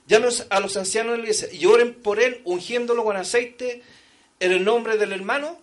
[0.06, 3.82] Llamen a los ancianos de la iglesia y oren por él, ungiéndolo con aceite
[4.38, 5.58] en el nombre del hermano.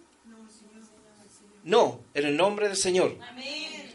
[1.63, 3.17] No, en el nombre del Señor.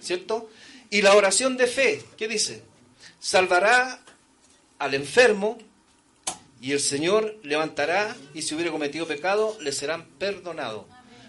[0.00, 0.48] ¿Cierto?
[0.90, 2.62] Y la oración de fe, ¿qué dice?
[3.20, 4.00] Salvará
[4.78, 5.58] al enfermo
[6.60, 10.86] y el Señor levantará y si hubiera cometido pecado le serán perdonados.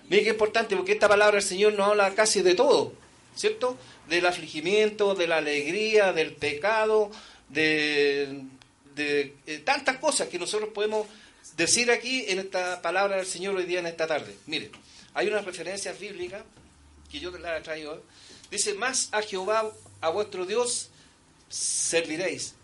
[0.10, 2.94] Miren qué importante porque esta palabra del Señor nos habla casi de todo,
[3.36, 3.78] ¿cierto?
[4.08, 7.12] Del afligimiento, de la alegría, del pecado,
[7.50, 8.44] de,
[8.96, 11.06] de eh, tantas cosas que nosotros podemos
[11.58, 14.36] decir aquí en esta palabra del Señor hoy día en esta tarde.
[14.48, 14.72] Miren,
[15.20, 16.46] hay unas referencias bíblicas
[17.12, 18.02] que yo las traigo.
[18.50, 20.90] Dice, más a Jehová, a vuestro Dios,
[21.50, 22.56] serviréis,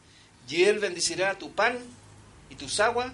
[0.48, 1.78] y Él bendecirá tu pan
[2.50, 3.12] y tus aguas,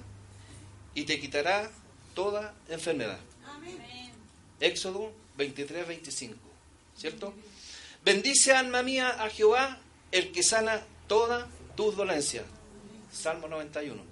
[0.93, 1.71] y te quitará
[2.13, 3.17] toda enfermedad.
[4.59, 6.35] Éxodo 23, 25.
[6.95, 7.33] ¿Cierto?
[8.05, 9.79] Bendice alma mía a Jehová,
[10.11, 12.45] el que sana todas tus dolencias.
[13.11, 14.10] Salmo 91.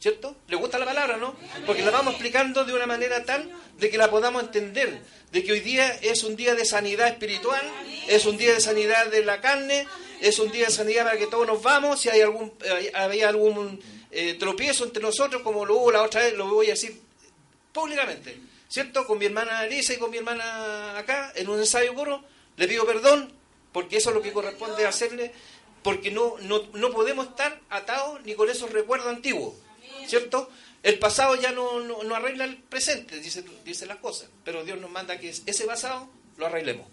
[0.00, 0.36] ¿Cierto?
[0.46, 1.34] ¿Le gusta la palabra, no?
[1.66, 5.00] Porque la vamos explicando de una manera tal de que la podamos entender.
[5.32, 7.60] De que hoy día es un día de sanidad espiritual,
[8.06, 9.88] es un día de sanidad de la carne,
[10.20, 12.00] es un día de sanidad para que todos nos vamos.
[12.00, 12.52] Si hay algún,
[12.94, 13.80] había algún
[14.12, 17.00] eh, tropiezo entre nosotros, como lo hubo la otra vez, lo voy a decir
[17.72, 18.38] públicamente.
[18.68, 19.04] ¿Cierto?
[19.04, 22.22] Con mi hermana Elisa y con mi hermana acá, en un ensayo puro,
[22.56, 23.32] le pido perdón,
[23.72, 25.32] porque eso es lo que corresponde hacerle,
[25.82, 29.54] porque no, no, no podemos estar atados ni con esos recuerdos antiguos.
[30.08, 30.50] ¿Cierto?
[30.82, 34.78] El pasado ya no, no, no arregla el presente, dice, dice las cosas, pero Dios
[34.78, 36.86] nos manda que ese pasado lo arreglemos.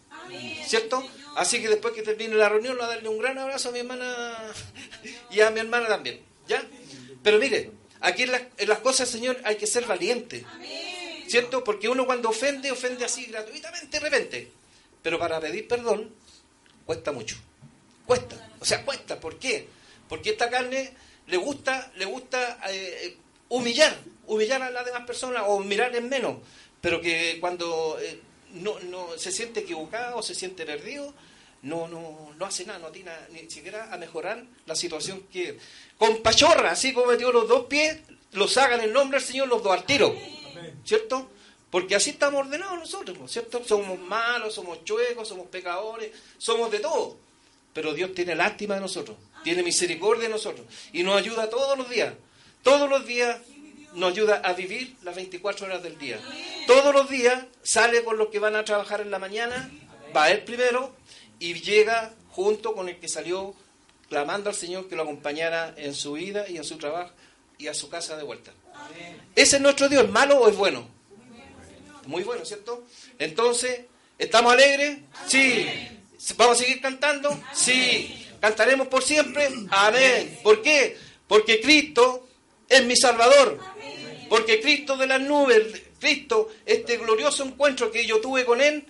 [0.66, 1.07] ¿Cierto?
[1.36, 4.36] Así que después que termine la reunión, a darle un gran abrazo a mi hermana
[5.32, 6.20] y a mi hermana también.
[6.47, 6.63] ¿Ya?
[7.24, 10.45] Pero mire, aquí en las, en las cosas, Señor, hay que ser valiente.
[11.28, 11.63] ¿Cierto?
[11.63, 14.51] Porque uno cuando ofende, ofende así gratuitamente de repente.
[15.01, 16.13] Pero para pedir perdón,
[16.86, 17.38] cuesta mucho.
[18.05, 18.49] Cuesta.
[18.59, 19.20] O sea, cuesta.
[19.20, 19.68] ¿Por qué?
[20.09, 20.93] Porque esta carne
[21.28, 23.17] le gusta, le gusta eh,
[23.49, 23.95] humillar,
[24.28, 26.38] humillar a las demás personas o mirar en menos.
[26.82, 28.19] Pero que cuando eh,
[28.53, 31.13] no, no se siente equivocado, se siente perdido,
[31.63, 35.57] no, no, no hace nada, no tiene ni siquiera a mejorar la situación que
[35.97, 37.97] con pachorra, así como metió los dos pies,
[38.34, 40.15] los hagan en nombre del Señor los dos al tiro.
[40.84, 41.30] ¿Cierto?
[41.71, 43.63] Porque así estamos ordenados nosotros, ¿cierto?
[43.65, 47.17] Somos malos, somos chuecos, somos pecadores, somos de todo.
[47.76, 51.89] Pero Dios tiene lástima de nosotros, tiene misericordia de nosotros y nos ayuda todos los
[51.89, 52.13] días.
[52.63, 53.38] Todos los días
[53.93, 56.17] nos ayuda a vivir las 24 horas del día.
[56.67, 59.69] Todos los días sale con los que van a trabajar en la mañana,
[60.15, 60.95] va él primero
[61.38, 63.53] y llega junto con el que salió
[64.07, 67.11] clamando al Señor que lo acompañara en su vida y en su trabajo
[67.57, 68.53] y a su casa de vuelta.
[69.36, 70.88] ¿Ese es nuestro Dios, malo o es bueno?
[72.05, 72.86] Muy bueno, ¿cierto?
[73.19, 73.82] Entonces,
[74.17, 74.99] ¿estamos alegres?
[75.28, 75.67] Sí.
[76.38, 77.39] ¿Vamos a seguir cantando?
[77.53, 78.28] Sí.
[78.39, 79.49] ¿Cantaremos por siempre?
[79.69, 80.39] Amén.
[80.43, 80.97] ¿Por qué?
[81.28, 82.28] Porque Cristo
[82.67, 83.59] es mi Salvador.
[84.30, 88.86] Porque Cristo de las nubes, Cristo, este glorioso encuentro que yo tuve con Él,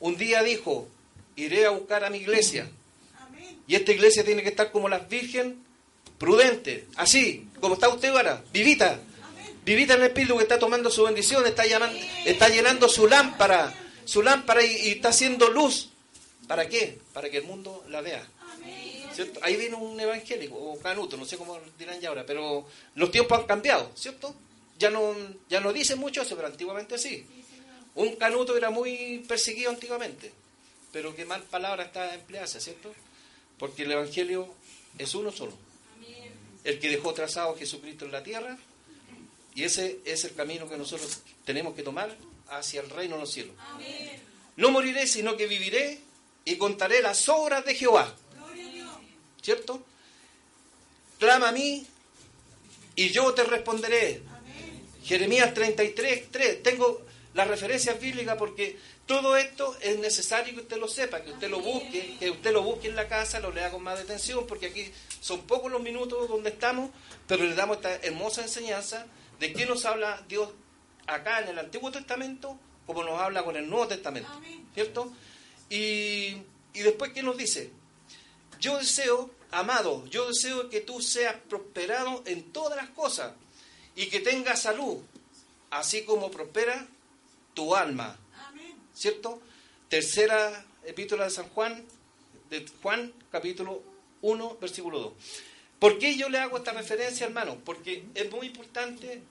[0.00, 0.88] un día dijo,
[1.36, 2.70] iré a buscar a mi iglesia.
[3.66, 5.64] Y esta iglesia tiene que estar como las virgen,
[6.18, 9.00] prudente, así, como está usted ahora, vivita.
[9.64, 13.74] Vivita en el Espíritu que está tomando su bendición, está, llamando, está llenando su lámpara,
[14.04, 15.88] su lámpara y está haciendo luz.
[16.46, 16.98] ¿Para qué?
[17.12, 18.26] Para que el mundo la vea.
[19.12, 19.40] ¿Cierto?
[19.42, 22.66] Ahí viene un evangélico, o canuto, no sé cómo dirán ya ahora, pero
[22.96, 24.34] los tiempos han cambiado, ¿cierto?
[24.78, 25.14] Ya no,
[25.48, 27.24] ya no dicen mucho eso, pero antiguamente sí.
[27.94, 30.32] Un canuto era muy perseguido antiguamente,
[30.92, 32.92] pero qué mal palabra está empleada, ¿cierto?
[33.56, 34.52] Porque el evangelio
[34.98, 35.52] es uno solo.
[36.64, 38.58] El que dejó trazado a Jesucristo en la tierra,
[39.54, 42.16] y ese es el camino que nosotros tenemos que tomar
[42.48, 43.54] hacia el reino de los cielos.
[44.56, 46.00] No moriré, sino que viviré
[46.44, 48.14] y contaré las obras de Jehová.
[49.42, 49.84] ¿Cierto?
[51.18, 51.86] Clama a mí
[52.96, 54.22] y yo te responderé.
[55.04, 56.62] Jeremías 33, 3.
[56.62, 61.50] Tengo, las referencias bíblicas porque todo esto es necesario que usted lo sepa, que usted
[61.50, 64.66] lo busque, que usted lo busque en la casa, lo lea con más detención, porque
[64.66, 64.90] aquí
[65.20, 66.90] son pocos los minutos donde estamos,
[67.26, 69.06] pero le damos esta hermosa enseñanza
[69.40, 70.48] de qué nos habla Dios
[71.06, 74.30] acá en el Antiguo Testamento, como nos habla con el Nuevo Testamento,
[74.72, 75.12] ¿cierto?
[75.70, 76.36] Y,
[76.72, 77.70] y después, ¿qué nos dice?
[78.60, 83.32] Yo deseo, amado, yo deseo que tú seas prosperado en todas las cosas
[83.96, 84.98] y que tengas salud,
[85.70, 86.86] así como prospera
[87.54, 88.18] tu alma.
[88.94, 89.40] ¿Cierto?
[89.88, 91.84] Tercera epístola de San Juan,
[92.50, 93.82] de Juan capítulo
[94.22, 95.12] 1, versículo 2.
[95.78, 97.58] ¿Por qué yo le hago esta referencia, hermano?
[97.64, 99.22] Porque es muy importante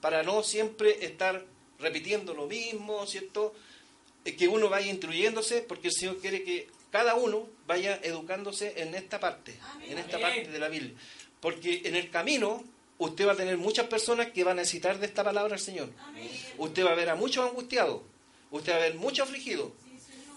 [0.00, 1.44] para no siempre estar
[1.78, 3.54] repitiendo lo mismo, ¿cierto?
[4.24, 8.94] Eh, Que uno vaya instruyéndose, porque el Señor quiere que cada uno vaya educándose en
[8.94, 9.54] esta parte,
[9.88, 10.94] en esta parte de la Biblia.
[11.40, 12.62] Porque en el camino
[12.98, 15.90] usted va a tener muchas personas que van a necesitar de esta palabra del Señor.
[16.58, 18.02] Usted va a ver a muchos angustiados,
[18.50, 19.72] usted va a ver muchos afligidos.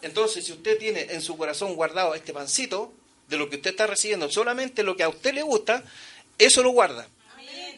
[0.01, 2.91] Entonces, si usted tiene en su corazón guardado este pancito,
[3.27, 5.83] de lo que usted está recibiendo, solamente lo que a usted le gusta,
[6.37, 7.07] eso lo guarda.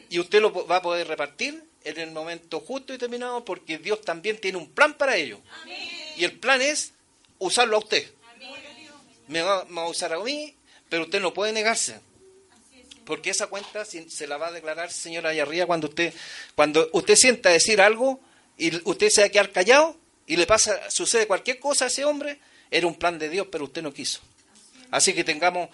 [0.08, 4.00] Y usted lo va a poder repartir en el momento justo y terminado porque Dios
[4.02, 5.40] también tiene un plan para ello.
[6.20, 6.92] Y el plan es
[7.38, 8.10] usarlo a usted.
[9.28, 10.54] Me va, me va a usar a mí,
[10.90, 11.98] pero usted no puede negarse.
[13.06, 16.12] Porque esa cuenta se la va a declarar, señora, allá arriba cuando usted,
[16.54, 18.20] cuando usted sienta decir algo
[18.58, 19.96] y usted se va a quedar callado
[20.26, 22.38] y le pasa, sucede cualquier cosa a ese hombre,
[22.70, 24.20] era un plan de Dios, pero usted no quiso.
[24.90, 25.70] Así que tengamos,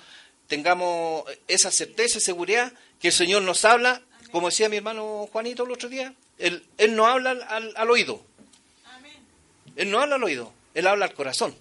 [0.47, 5.65] tengamos esa certeza y seguridad que el Señor nos habla, como decía mi hermano Juanito
[5.65, 8.23] el otro día, Él, él no habla al- al oído.
[9.77, 11.55] Él no habla al oído, Él habla al corazón.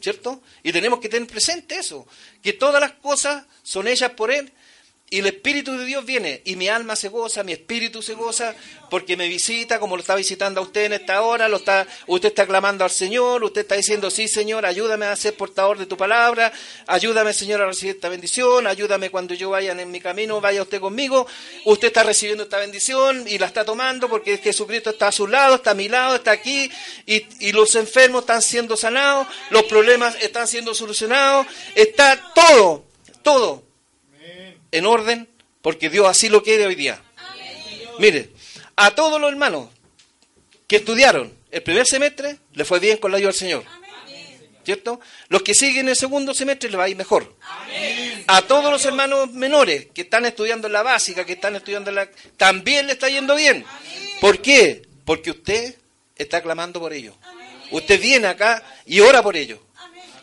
[0.00, 0.42] ¿Cierto?
[0.62, 2.06] Y tenemos que tener presente eso,
[2.42, 4.52] que todas las cosas son hechas por Él
[5.12, 8.54] y el Espíritu de Dios viene y mi alma se goza, mi espíritu se goza
[8.88, 12.30] porque me visita como lo está visitando a usted en esta hora, lo está, usted
[12.30, 15.98] está clamando al Señor, usted está diciendo, sí Señor, ayúdame a ser portador de tu
[15.98, 16.50] palabra,
[16.86, 20.80] ayúdame Señor a recibir esta bendición, ayúdame cuando yo vaya en mi camino, vaya usted
[20.80, 21.26] conmigo,
[21.66, 25.56] usted está recibiendo esta bendición y la está tomando porque Jesucristo está a su lado,
[25.56, 26.70] está a mi lado, está aquí
[27.04, 32.86] y, y los enfermos están siendo sanados, los problemas están siendo solucionados, está todo,
[33.22, 33.71] todo
[34.72, 35.28] en orden,
[35.60, 37.00] porque Dios así lo quiere hoy día.
[37.98, 38.30] Mire,
[38.74, 39.68] a todos los hermanos
[40.66, 43.64] que estudiaron el primer semestre, le fue bien con la ayuda del Señor.
[44.64, 45.00] ¿Cierto?
[45.28, 47.34] Los que siguen el segundo semestre les va a ir mejor.
[48.28, 51.96] A todos los hermanos menores que están estudiando en la básica, que están estudiando en
[51.96, 52.08] la...
[52.36, 53.64] También le está yendo bien.
[54.20, 54.82] ¿Por qué?
[55.04, 55.76] Porque usted
[56.16, 57.16] está clamando por ellos.
[57.72, 59.58] Usted viene acá y ora por ellos.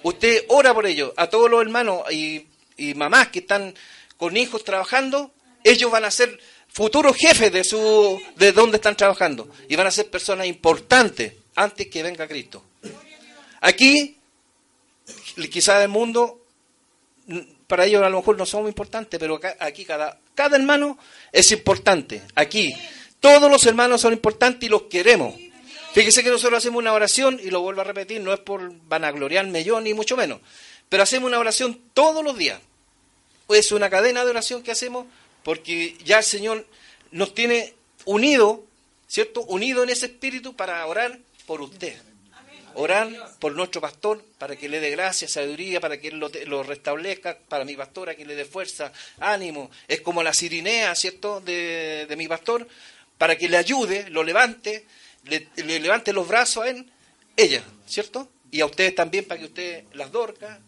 [0.03, 1.11] Usted ora por ellos.
[1.17, 2.47] A todos los hermanos y,
[2.77, 3.75] y mamás que están
[4.19, 5.31] con hijos trabajando,
[5.63, 9.91] ellos van a ser futuros jefes de su de donde están trabajando y van a
[9.91, 12.61] ser personas importantes antes que venga Cristo.
[13.61, 14.17] Aquí,
[15.49, 16.45] quizás el mundo,
[17.65, 20.99] para ellos a lo mejor no somos importantes, pero aquí cada, cada hermano
[21.31, 22.21] es importante.
[22.35, 22.75] Aquí,
[23.21, 25.33] todos los hermanos son importantes y los queremos.
[25.93, 29.63] Fíjese que nosotros hacemos una oración, y lo vuelvo a repetir, no es por vanagloriarme
[29.63, 30.39] yo, ni mucho menos,
[30.89, 32.59] pero hacemos una oración todos los días.
[33.49, 35.07] Es una cadena de oración que hacemos
[35.43, 36.65] porque ya el Señor
[37.11, 37.73] nos tiene
[38.05, 38.63] unido,
[39.07, 39.41] ¿cierto?
[39.41, 41.97] Unido en ese espíritu para orar por usted.
[42.75, 47.65] Orar por nuestro pastor para que le dé gracia, sabiduría, para que lo, restablezca, para
[47.65, 49.71] mi pastora que le dé fuerza, ánimo.
[49.87, 51.41] Es como la sirinea, ¿cierto?
[51.41, 52.67] De, de mi pastor,
[53.17, 54.85] para que le ayude, lo levante,
[55.25, 56.85] le, le levante los brazos a él,
[57.35, 58.29] ella, ¿cierto?
[58.51, 60.59] Y a ustedes también para que ustedes las dorcas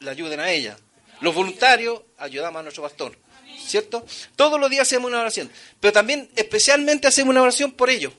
[0.00, 0.76] le ayuden a ella.
[1.20, 3.16] Los voluntarios ayudamos a nuestro pastor,
[3.58, 4.04] ¿cierto?
[4.36, 5.50] Todos los días hacemos una oración,
[5.80, 8.12] pero también especialmente hacemos una oración por ellos,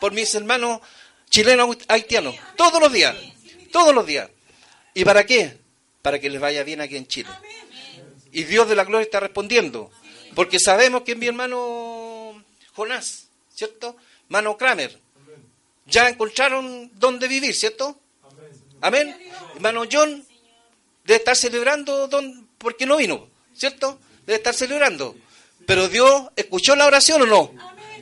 [0.00, 0.80] por mis hermanos
[1.30, 3.16] chilenos haitianos, todos los días,
[3.70, 4.30] todos los días.
[4.94, 5.58] ¿Y para qué?
[6.02, 7.30] Para que les vaya bien aquí en Chile.
[8.32, 9.90] Y Dios de la gloria está respondiendo,
[10.34, 12.44] porque sabemos que mi hermano
[12.74, 13.96] Jonás, ¿cierto?
[14.28, 14.98] Mano Kramer,
[15.86, 17.98] ya encontraron dónde vivir, ¿cierto?
[18.80, 19.16] Amén.
[19.54, 20.24] Hermano John
[21.08, 23.98] debe estar celebrando don, porque no vino, ¿cierto?
[24.26, 25.16] Debe estar celebrando.
[25.66, 27.52] Pero Dios escuchó la oración o no?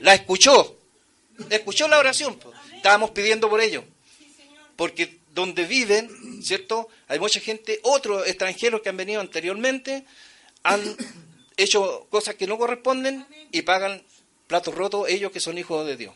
[0.01, 0.77] La escuchó.
[1.49, 2.37] Escuchó la oración.
[2.75, 3.85] Estábamos pidiendo por ello.
[4.75, 6.89] Porque donde viven, ¿cierto?
[7.07, 10.05] Hay mucha gente, otros extranjeros que han venido anteriormente,
[10.65, 10.83] han
[11.57, 14.03] hecho cosas que no corresponden y pagan
[14.49, 16.15] platos rotos ellos que son hijos de Dios.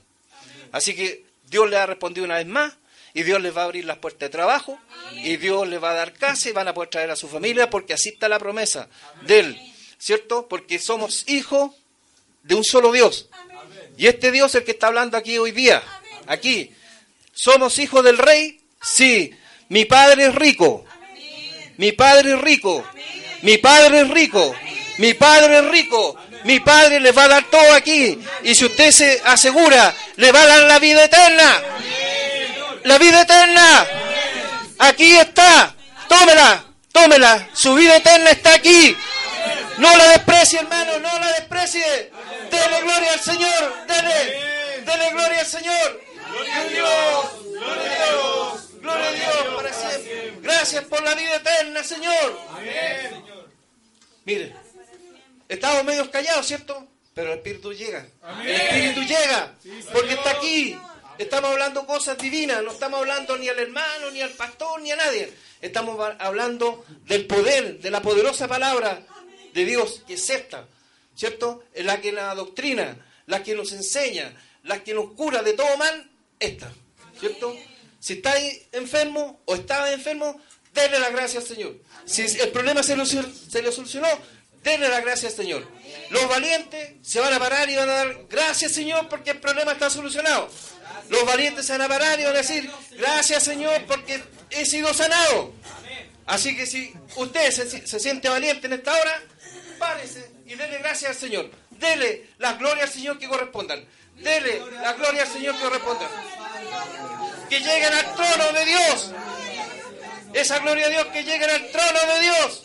[0.72, 2.79] Así que Dios les ha respondido una vez más
[3.14, 4.78] y Dios les va a abrir las puertas de trabajo
[5.14, 7.70] y Dios les va a dar casa y van a poder traer a su familia
[7.70, 8.88] porque así está la promesa
[9.22, 10.46] de Él, ¿cierto?
[10.48, 11.72] Porque somos hijos
[12.42, 13.28] de un solo Dios.
[13.96, 15.82] Y este Dios es el que está hablando aquí hoy día,
[16.26, 16.72] aquí.
[17.32, 18.60] ¿Somos hijos del rey?
[18.82, 19.32] Sí.
[19.68, 20.84] Mi padre es rico.
[21.76, 22.84] Mi padre es rico.
[23.42, 24.54] Mi padre es rico.
[24.98, 26.16] Mi padre es rico.
[26.44, 28.18] Mi padre les va a dar todo aquí.
[28.42, 31.62] Y si usted se asegura, le va a dar la vida eterna.
[32.84, 33.86] La vida eterna.
[34.78, 35.74] Aquí está.
[36.08, 36.64] Tómela.
[36.92, 37.48] Tómela.
[37.52, 38.96] Su vida eterna está aquí.
[39.78, 40.98] No la desprecie, hermano.
[40.98, 42.12] No la desprecie.
[42.50, 43.86] Dele gloria al Señor.
[43.86, 44.80] Dele.
[44.84, 46.00] Dele gloria al Señor.
[46.30, 47.26] Gloria a Dios.
[47.52, 48.80] Gloria a Dios.
[48.80, 50.38] Gloria a Dios para siempre.
[50.42, 52.40] Gracias por la vida eterna, Señor.
[54.24, 54.54] Mire,
[55.48, 56.86] estamos medio callados, ¿cierto?
[57.14, 58.06] Pero el Espíritu llega.
[58.42, 59.52] El Espíritu llega.
[59.92, 60.78] Porque está aquí.
[61.20, 62.62] Estamos hablando cosas divinas.
[62.62, 65.30] No estamos hablando ni al hermano, ni al pastor, ni a nadie.
[65.60, 69.02] Estamos hablando del poder, de la poderosa palabra
[69.52, 70.66] de Dios que es esta.
[71.14, 71.64] ¿Cierto?
[71.74, 72.96] Es la que la doctrina,
[73.26, 76.72] la que nos enseña, la que nos cura de todo mal, esta.
[77.18, 77.54] ¿Cierto?
[77.98, 80.40] Si está ahí enfermo o estaba enfermo,
[80.72, 81.76] denle la gracia al Señor.
[82.06, 84.08] Si el problema se, lo- se le solucionó,
[84.62, 85.68] denle la gracia al Señor.
[86.08, 89.72] Los valientes se van a parar y van a dar gracias Señor porque el problema
[89.72, 90.48] está solucionado.
[91.10, 95.52] Los valientes se van a y van a decir gracias Señor porque he sido sanado.
[96.26, 99.20] Así que si usted se, se siente valiente en esta hora,
[99.78, 101.50] párese y dele gracias al Señor.
[101.70, 103.84] Dele las glorias al Señor que correspondan.
[104.16, 106.08] Dele las glorias al Señor que correspondan.
[107.48, 109.12] Que lleguen al trono de Dios.
[110.32, 112.62] Esa gloria a Dios que lleguen al trono de Dios.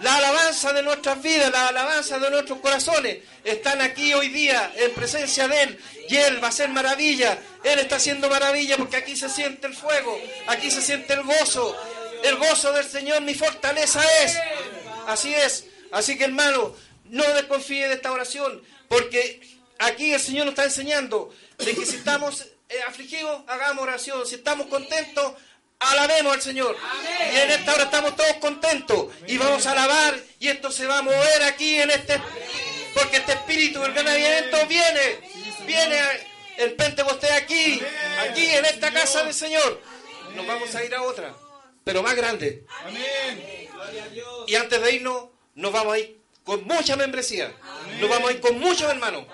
[0.00, 4.92] La alabanza de nuestras vidas, la alabanza de nuestros corazones están aquí hoy día en
[4.92, 5.78] presencia de Él.
[6.08, 7.36] Y Él va a hacer maravilla.
[7.64, 11.76] Él está haciendo maravilla porque aquí se siente el fuego, aquí se siente el gozo.
[12.22, 14.38] El gozo del Señor mi fortaleza es.
[15.08, 15.64] Así es.
[15.90, 16.74] Así que hermano,
[17.04, 19.40] no desconfíe de esta oración porque
[19.78, 24.26] aquí el Señor nos está enseñando de que si estamos eh, afligidos, hagamos oración.
[24.26, 25.32] Si estamos contentos,
[25.78, 26.76] alabemos al Señor.
[27.32, 30.98] Y en esta hora estamos todos contentos y vamos a alabar y esto se va
[30.98, 32.20] a mover aquí en este
[32.94, 35.20] porque este espíritu del gran avivamiento viene,
[35.66, 36.00] viene
[36.56, 37.80] el Pentecostés aquí,
[38.28, 39.80] aquí en esta casa del Señor.
[40.34, 41.34] Nos vamos a ir a otra,
[41.84, 42.64] pero más grande.
[44.46, 47.52] Y antes de irnos, nos vamos a ir con mucha membresía.
[48.00, 49.26] Nos vamos a ir con muchos hermanos.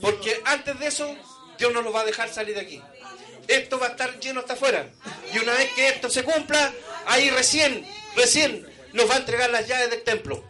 [0.00, 1.16] Porque antes de eso,
[1.58, 2.82] Dios no nos va a dejar salir de aquí.
[3.48, 4.90] Esto va a estar lleno hasta afuera.
[5.32, 6.72] Y una vez que esto se cumpla,
[7.06, 7.86] ahí recién,
[8.16, 10.44] recién nos va a entregar las llaves del templo.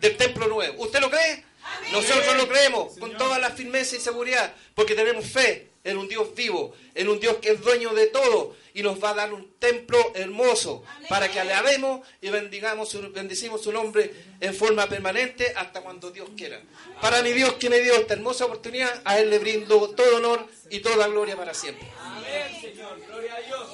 [0.00, 0.82] Del templo nuevo.
[0.82, 1.44] ¿Usted lo cree?
[1.92, 4.54] Nosotros lo creemos con toda la firmeza y seguridad.
[4.74, 8.56] Porque tenemos fe en un Dios vivo, en un Dios que es dueño de todo
[8.74, 13.72] y nos va a dar un templo hermoso para que alabemos y bendigamos bendecimos su
[13.72, 16.60] nombre en forma permanente hasta cuando Dios quiera.
[17.00, 20.46] Para mi Dios que me dio esta hermosa oportunidad, a Él le brindo todo honor
[20.70, 21.88] y toda gloria para siempre.
[22.28, 23.00] Amén, Señor.
[23.06, 23.70] Gloria a Dios.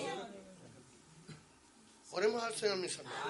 [2.13, 3.21] Oremos al Señor, mis hermanos.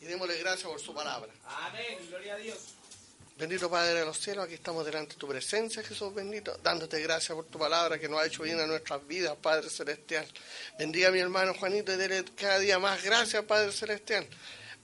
[0.00, 1.32] Y démosle gracias por su palabra.
[1.44, 1.98] Amén.
[2.08, 2.58] Gloria a Dios.
[3.38, 7.34] Bendito Padre de los cielos, aquí estamos delante de tu presencia, Jesús bendito, dándote gracias
[7.34, 10.26] por tu palabra que nos ha hecho bien a nuestras vidas, Padre Celestial.
[10.78, 14.28] Bendiga a mi hermano Juanito y dele cada día más gracias, Padre Celestial.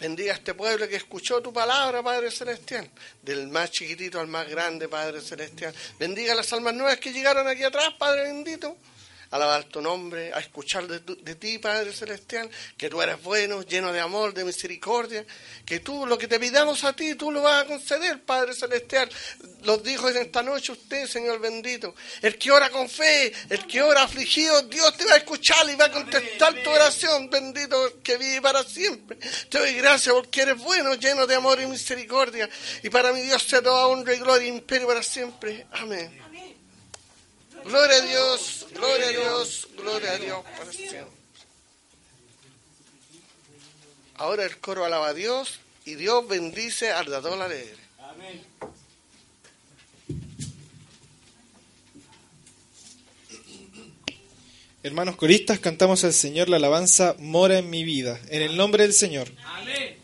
[0.00, 2.90] Bendiga a este pueblo que escuchó tu palabra, Padre Celestial,
[3.22, 5.74] del más chiquitito al más grande, Padre Celestial.
[5.98, 8.76] Bendiga a las almas nuevas que llegaron aquí atrás, Padre bendito.
[9.30, 12.48] Alabar tu nombre, a escuchar de, tu- de ti, Padre Celestial,
[12.78, 15.24] que tú eres bueno, lleno de amor, de misericordia,
[15.66, 19.10] que tú lo que te pidamos a ti, tú lo vas a conceder, Padre Celestial.
[19.64, 21.94] Los dijo en esta noche usted, Señor bendito.
[22.22, 25.74] El que ora con fe, el que ora afligido, Dios te va a escuchar y
[25.76, 29.18] va a contestar tu oración, bendito que vive para siempre.
[29.50, 32.48] Te doy gracias porque eres bueno, lleno de amor y misericordia.
[32.82, 35.66] Y para mi Dios sea toda honra y gloria y imperio para siempre.
[35.72, 36.27] Amén.
[37.64, 41.18] Gloria a Dios, gloria a Dios, gloria a Dios para siempre.
[44.14, 47.78] Ahora el coro alaba a Dios y Dios bendice al dador alegre.
[54.82, 58.94] Hermanos coristas, cantamos al Señor la alabanza Mora en mi vida, en el nombre del
[58.94, 59.28] Señor.
[59.44, 59.76] Amén.
[59.76, 59.97] Amén.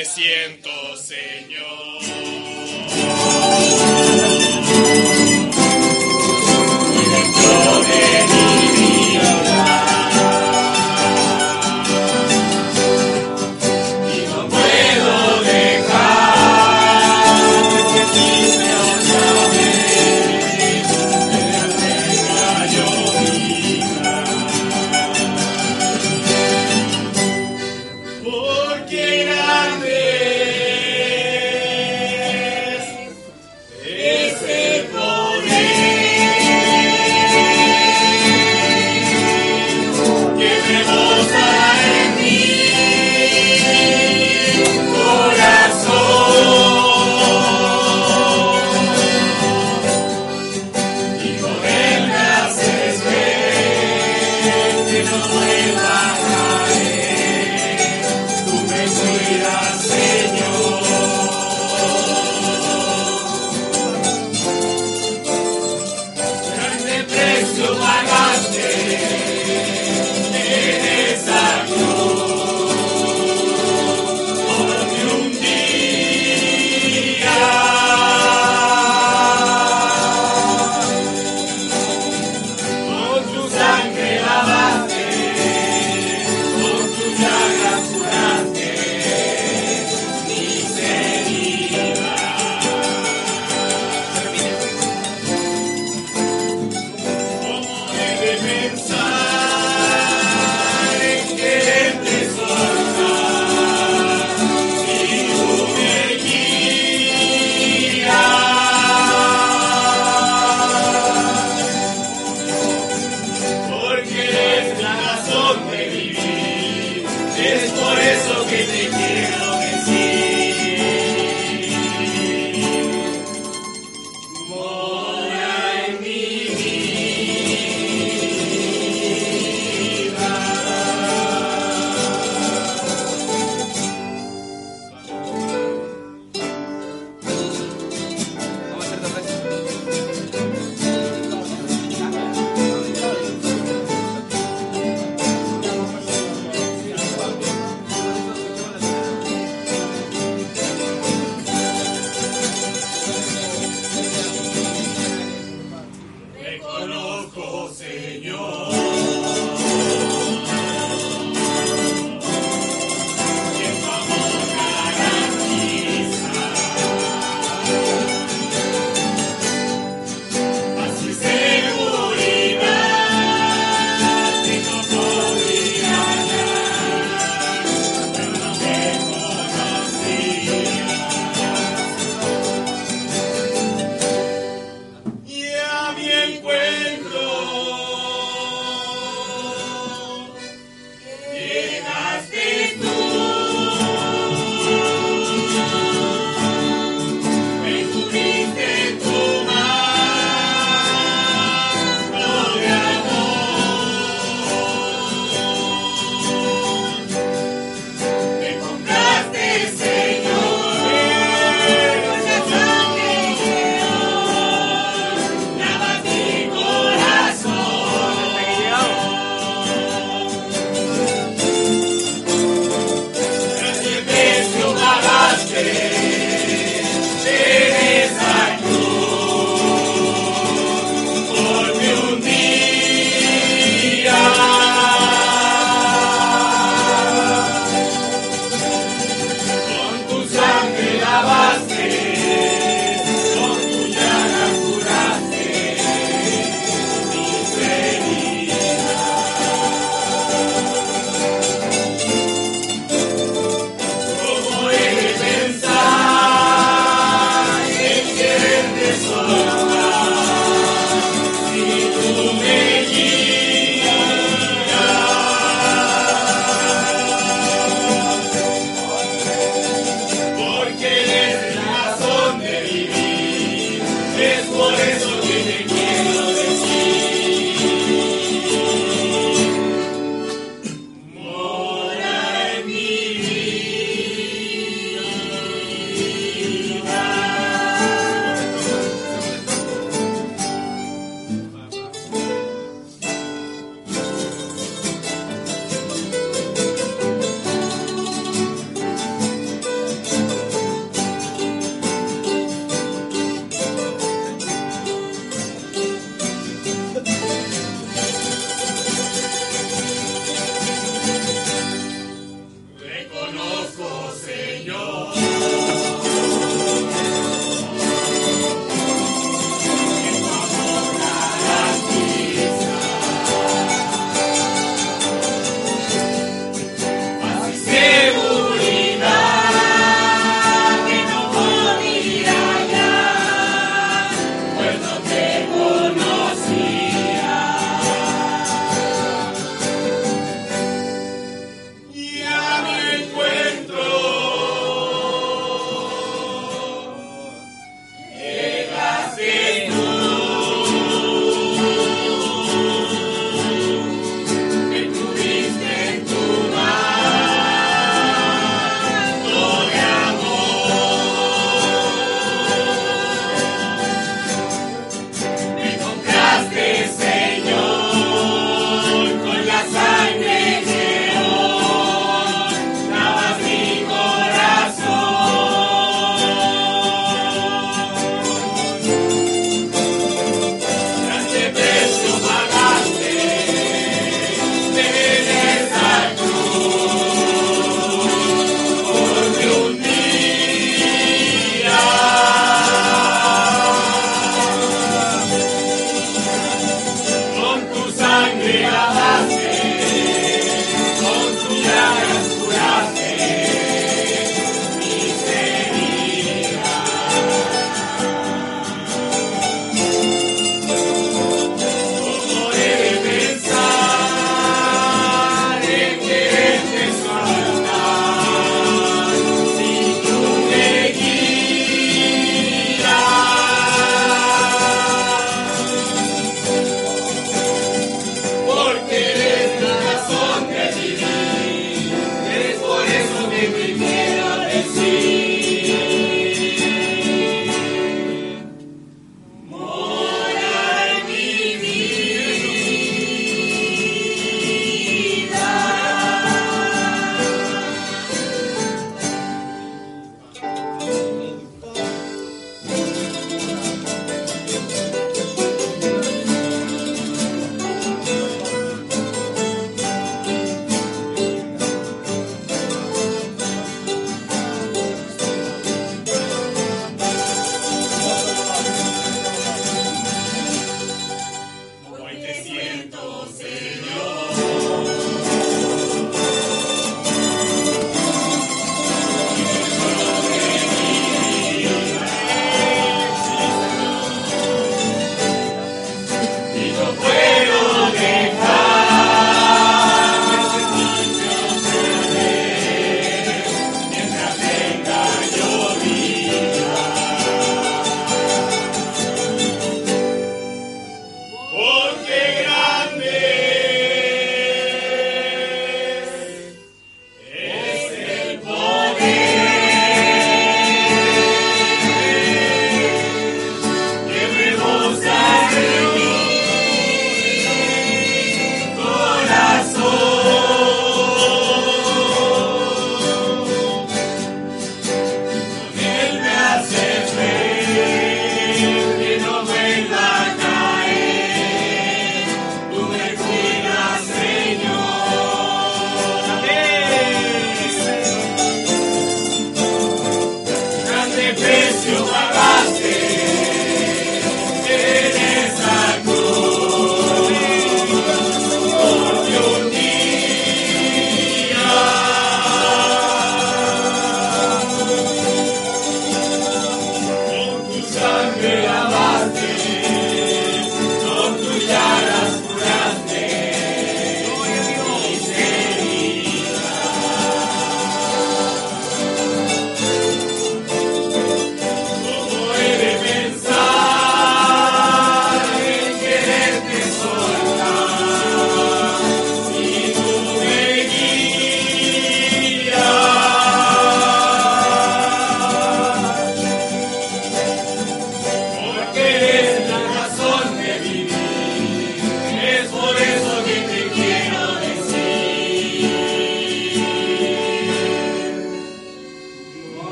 [0.00, 1.49] Te siento, Señor.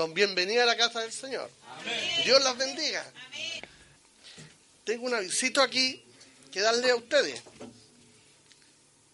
[0.00, 1.50] Son bienvenidas a la casa del Señor.
[2.24, 3.04] Dios las bendiga.
[4.82, 6.02] Tengo una visita aquí
[6.50, 7.42] que darle a ustedes.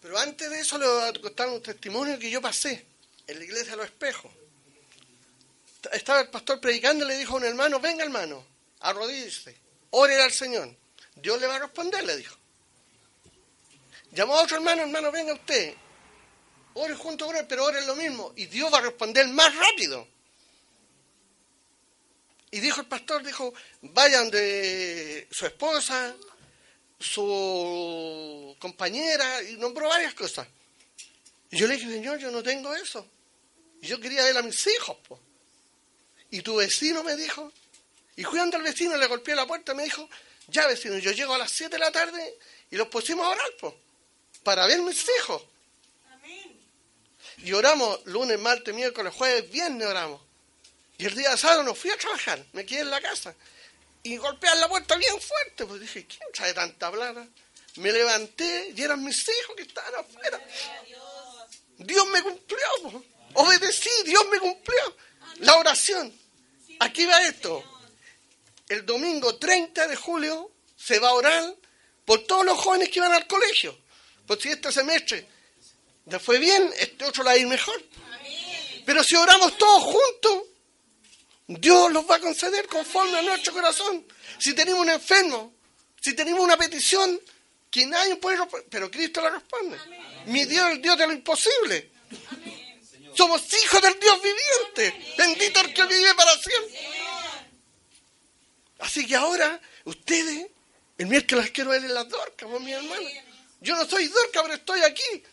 [0.01, 2.85] Pero antes de eso les voy a contar un testimonio que yo pasé
[3.27, 4.31] en la iglesia de los espejos.
[5.91, 8.45] Estaba el pastor predicando y le dijo a un hermano, venga hermano,
[8.79, 9.57] arrodíllese,
[9.89, 10.73] ore al Señor.
[11.15, 12.37] Dios le va a responder, le dijo.
[14.13, 15.73] Llamó a otro hermano, hermano, venga usted.
[16.75, 18.31] Ore junto con él, pero ore lo mismo.
[18.37, 20.15] Y Dios va a responder más rápido.
[22.51, 26.15] Y dijo el pastor, dijo, vayan de su esposa,
[26.99, 30.47] su compañera, y nombró varias cosas.
[31.51, 33.05] Y yo le dije, Señor, yo no tengo eso.
[33.81, 35.19] Y yo quería ver a mis hijos, po.
[36.31, 37.51] Y tu vecino me dijo,
[38.15, 40.09] y cuando al vecino le golpeé la puerta, me dijo,
[40.47, 42.37] ya vecino, yo llego a las 7 de la tarde
[42.71, 43.77] y los pusimos a orar, po,
[44.43, 45.43] para ver mis hijos.
[47.37, 50.26] Y oramos lunes, martes, miércoles, jueves, viernes oramos.
[50.97, 53.35] Y el día sábado no fui a trabajar, me quedé en la casa.
[54.03, 57.27] Y golpear la puerta bien fuerte, pues dije, ¿quién trae tanta plata?
[57.75, 60.41] Me levanté y eran mis hijos que estaban afuera.
[61.77, 63.03] Dios me cumplió, po.
[63.35, 64.97] obedecí, Dios me cumplió.
[65.39, 66.11] La oración.
[66.79, 67.63] Aquí va esto.
[68.67, 71.55] El domingo 30 de julio se va a orar
[72.05, 73.77] por todos los jóvenes que van al colegio.
[74.25, 75.27] Pues si este semestre
[76.05, 77.81] le fue bien, este otro la va a ir mejor.
[78.85, 80.43] Pero si oramos todos juntos,
[81.47, 84.05] Dios los va a conceder conforme a nuestro corazón.
[84.37, 85.53] Si tenemos un enfermo,
[86.01, 87.19] si tenemos una petición,
[87.71, 89.77] que nadie puede responder, pero Cristo la responde.
[90.25, 91.91] Mi Dios es el Dios de lo imposible.
[93.13, 95.15] Somos hijos del Dios viviente.
[95.17, 96.79] Bendito el que vive para siempre.
[98.79, 100.47] Así que ahora, ustedes,
[100.97, 103.09] el miércoles quiero ver en las dorcas, mi hermano.
[103.61, 105.23] Yo no soy dorca, pero estoy aquí.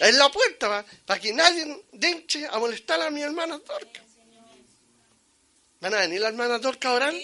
[0.00, 4.04] En la puerta, para que nadie denche a molestar a mis hermanas dorcas.
[5.84, 7.14] ¿Van a venir las hermanas dorcas a orar?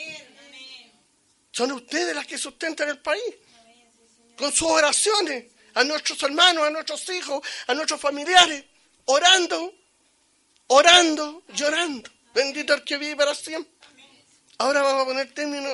[1.50, 3.24] Son ustedes las que sustentan el país.
[4.36, 8.62] Con sus oraciones, a nuestros hermanos, a nuestros hijos, a nuestros familiares,
[9.06, 9.72] orando,
[10.66, 12.10] orando, llorando.
[12.34, 13.72] Bendito el que vive para siempre.
[14.58, 15.70] Ahora vamos a poner término.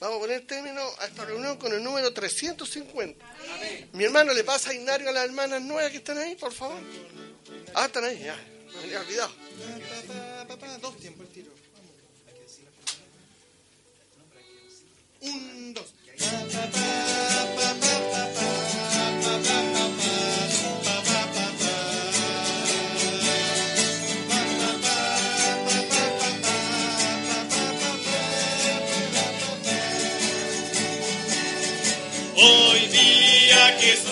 [0.00, 3.26] Vamos a poner término a esta reunión con el número 350.
[3.94, 6.78] Mi hermano le pasa a Ignario a las hermanas nuevas que están ahí, por favor.
[7.74, 8.36] Ah, están ahí, ya.
[8.74, 9.32] Me había olvidado.
[10.80, 11.50] Dos tiempos el tiro.
[15.20, 15.94] Un, dos.
[33.78, 34.07] Día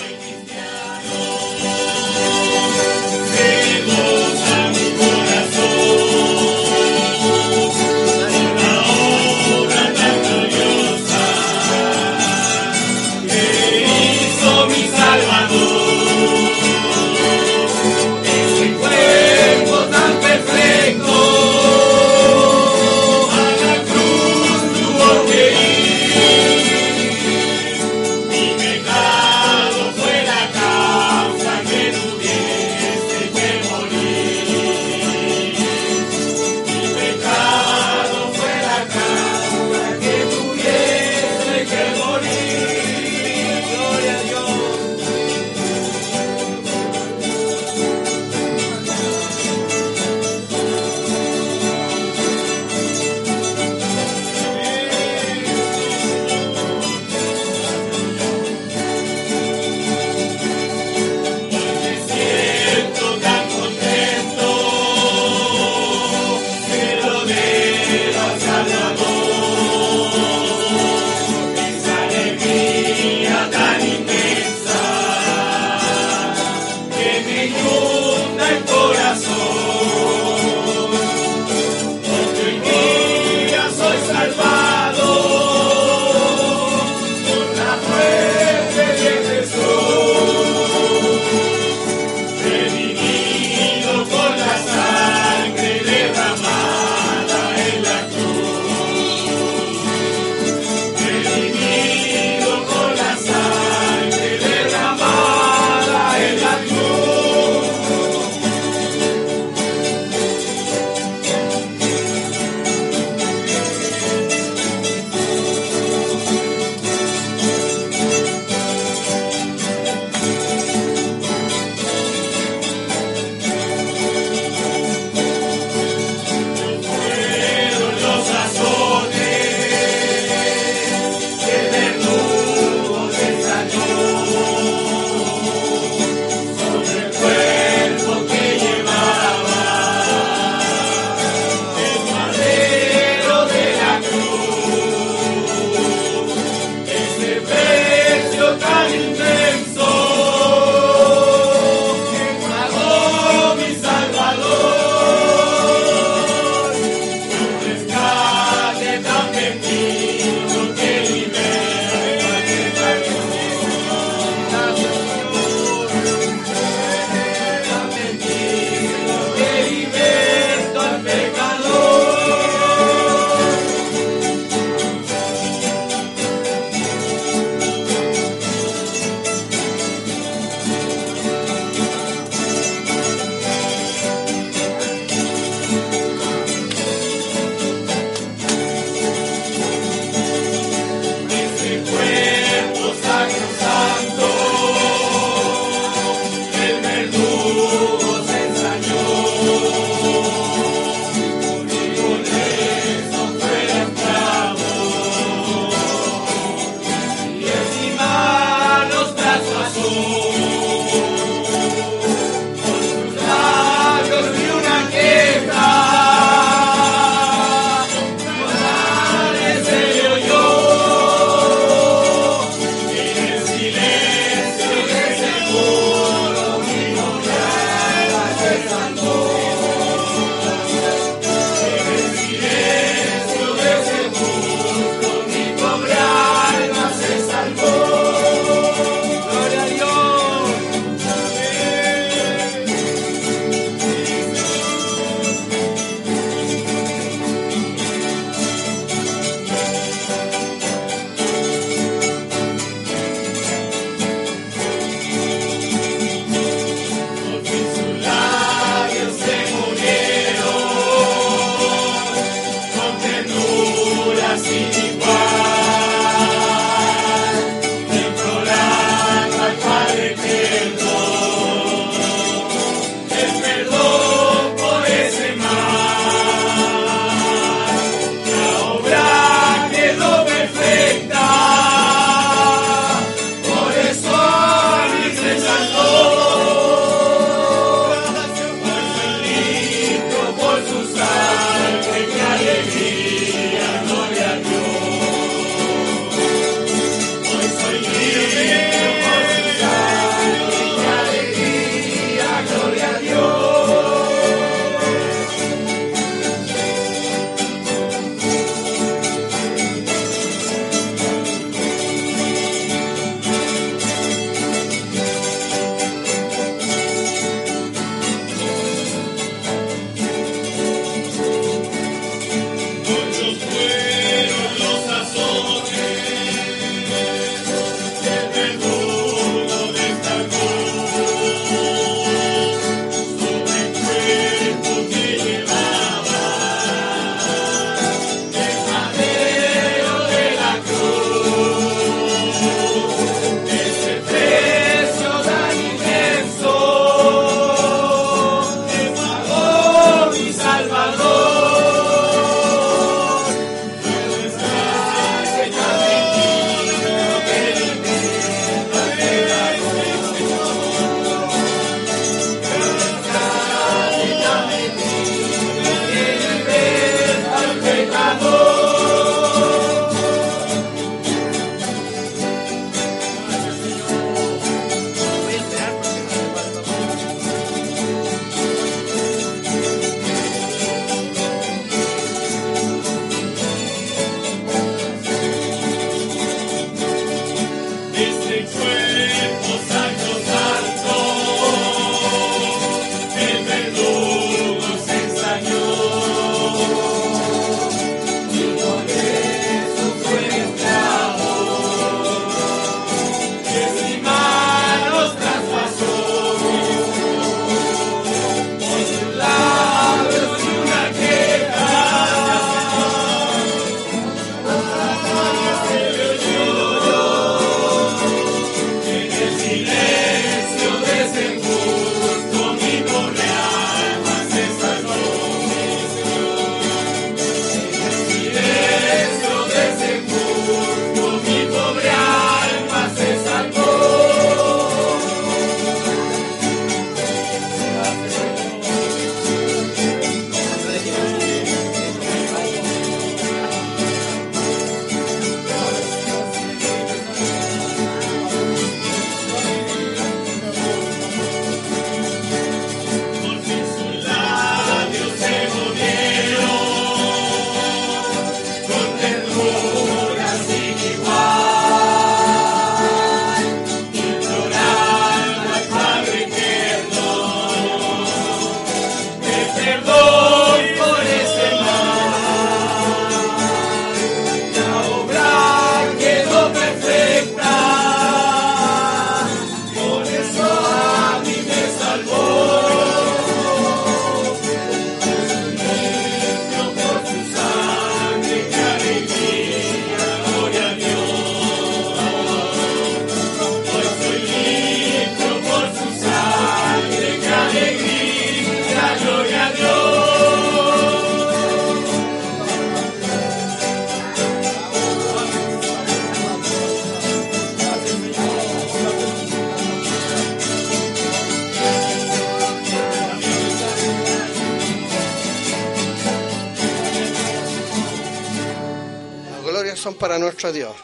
[519.99, 520.77] para nuestro Dios.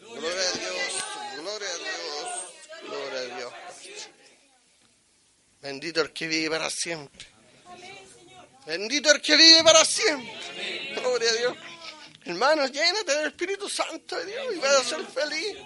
[0.00, 1.04] Gloria a Dios,
[1.36, 3.52] gloria a Dios, gloria a Dios.
[5.60, 7.26] Bendito el que vive para siempre.
[8.66, 10.94] Bendito el que vive para siempre.
[10.94, 11.56] Gloria a Dios.
[12.24, 15.56] Hermanos, llénate del Espíritu Santo de Dios y vas a ser feliz.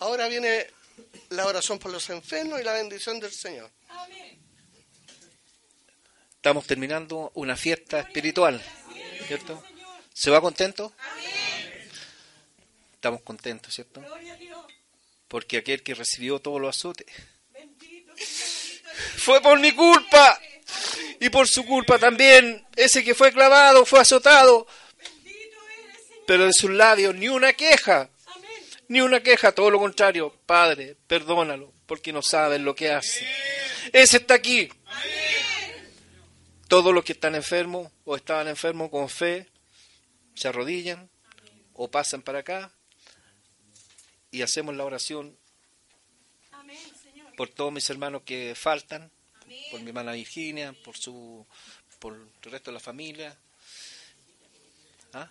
[0.00, 0.66] Ahora viene
[1.30, 3.70] la oración por los enfermos y la bendición del Señor.
[6.34, 8.62] Estamos terminando una fiesta espiritual,
[9.26, 9.62] ¿cierto?
[10.12, 10.92] ¿Se va contento?
[13.08, 14.02] Estamos contentos, ¿cierto?
[15.28, 17.06] Porque aquel que recibió todos los azotes
[19.16, 20.38] fue por mi culpa
[21.18, 22.66] y por su culpa también.
[22.76, 24.66] Ese que fue clavado fue azotado,
[26.26, 28.10] pero de sus labios ni una queja,
[28.88, 30.34] ni una queja, todo lo contrario.
[30.44, 33.26] Padre, perdónalo, porque no saben lo que hace.
[33.90, 34.68] Ese está aquí.
[36.68, 39.48] Todos los que están enfermos o estaban enfermos con fe
[40.34, 41.08] se arrodillan
[41.72, 42.70] o pasan para acá
[44.30, 45.36] y hacemos la oración
[47.36, 49.10] por todos mis hermanos que faltan,
[49.70, 51.46] por mi hermana Virginia, por su
[51.98, 53.36] por el resto de la familia.
[55.12, 55.30] ¿Ah?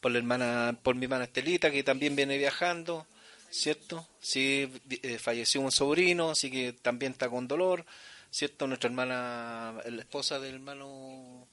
[0.00, 3.06] Por la hermana, por mi hermana Estelita que también viene viajando,
[3.50, 4.06] ¿cierto?
[4.20, 4.68] Sí,
[5.02, 7.84] eh, falleció un sobrino, así que también está con dolor,
[8.30, 8.66] ¿cierto?
[8.66, 11.46] Nuestra hermana, la esposa del hermano.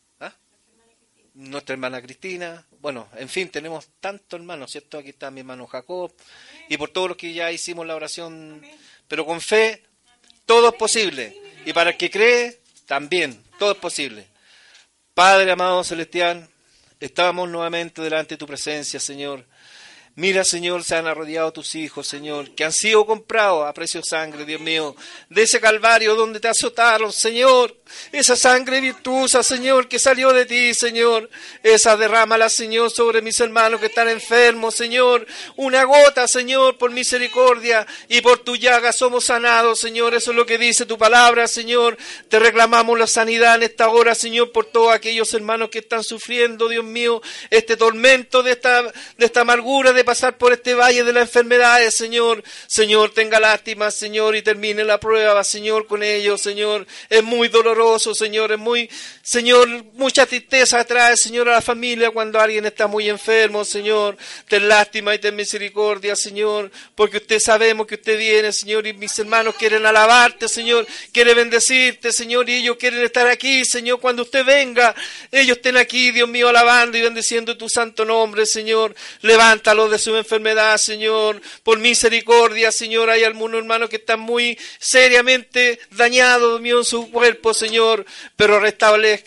[1.34, 4.98] Nuestra hermana Cristina, bueno, en fin, tenemos tantos hermanos, ¿cierto?
[4.98, 6.12] Aquí está mi hermano Jacob,
[6.68, 8.62] y por todos los que ya hicimos la oración,
[9.08, 9.84] pero con fe,
[10.46, 11.36] todo es posible.
[11.66, 14.28] Y para el que cree, también, todo es posible.
[15.14, 16.50] Padre amado celestial,
[17.00, 19.46] estamos nuevamente delante de tu presencia, Señor.
[20.20, 24.44] Mira, Señor, se han arrodillado tus hijos, Señor, que han sido comprados a precio sangre,
[24.44, 24.94] Dios mío,
[25.30, 27.74] de ese calvario donde te azotaron, Señor.
[28.12, 31.30] Esa sangre virtuosa, Señor, que salió de ti, Señor.
[31.64, 35.26] Esa derrámala, Señor, sobre mis hermanos que están enfermos, Señor.
[35.56, 40.14] Una gota, Señor, por misericordia y por tu llaga somos sanados, Señor.
[40.16, 41.98] Eso es lo que dice tu palabra, Señor.
[42.28, 46.68] Te reclamamos la sanidad en esta hora, Señor, por todos aquellos hermanos que están sufriendo,
[46.68, 51.14] Dios mío, este tormento de esta, de esta amargura de pasar por este valle de
[51.14, 52.44] las enfermedades, Señor.
[52.66, 56.88] Señor, tenga lástima, Señor, y termine la prueba, Señor, con ellos, Señor.
[57.10, 58.90] Es muy doloroso, Señor, es muy,
[59.30, 64.18] Señor, mucha tristeza trae, Señor, a la familia cuando alguien está muy enfermo, Señor.
[64.48, 69.20] Ten lástima y ten misericordia, Señor, porque usted sabemos que usted viene, Señor, y mis
[69.20, 74.44] hermanos quieren alabarte, Señor, quieren bendecirte, Señor, y ellos quieren estar aquí, Señor, cuando usted
[74.44, 74.96] venga,
[75.32, 78.96] ellos estén aquí, Dios mío, alabando y bendiciendo tu santo nombre, Señor.
[79.22, 83.12] Levántalo de su enfermedad, Señor, por misericordia, Señor.
[83.12, 89.19] Hay algunos hermanos que están muy seriamente dañados, mío, en su cuerpo, Señor, pero restablece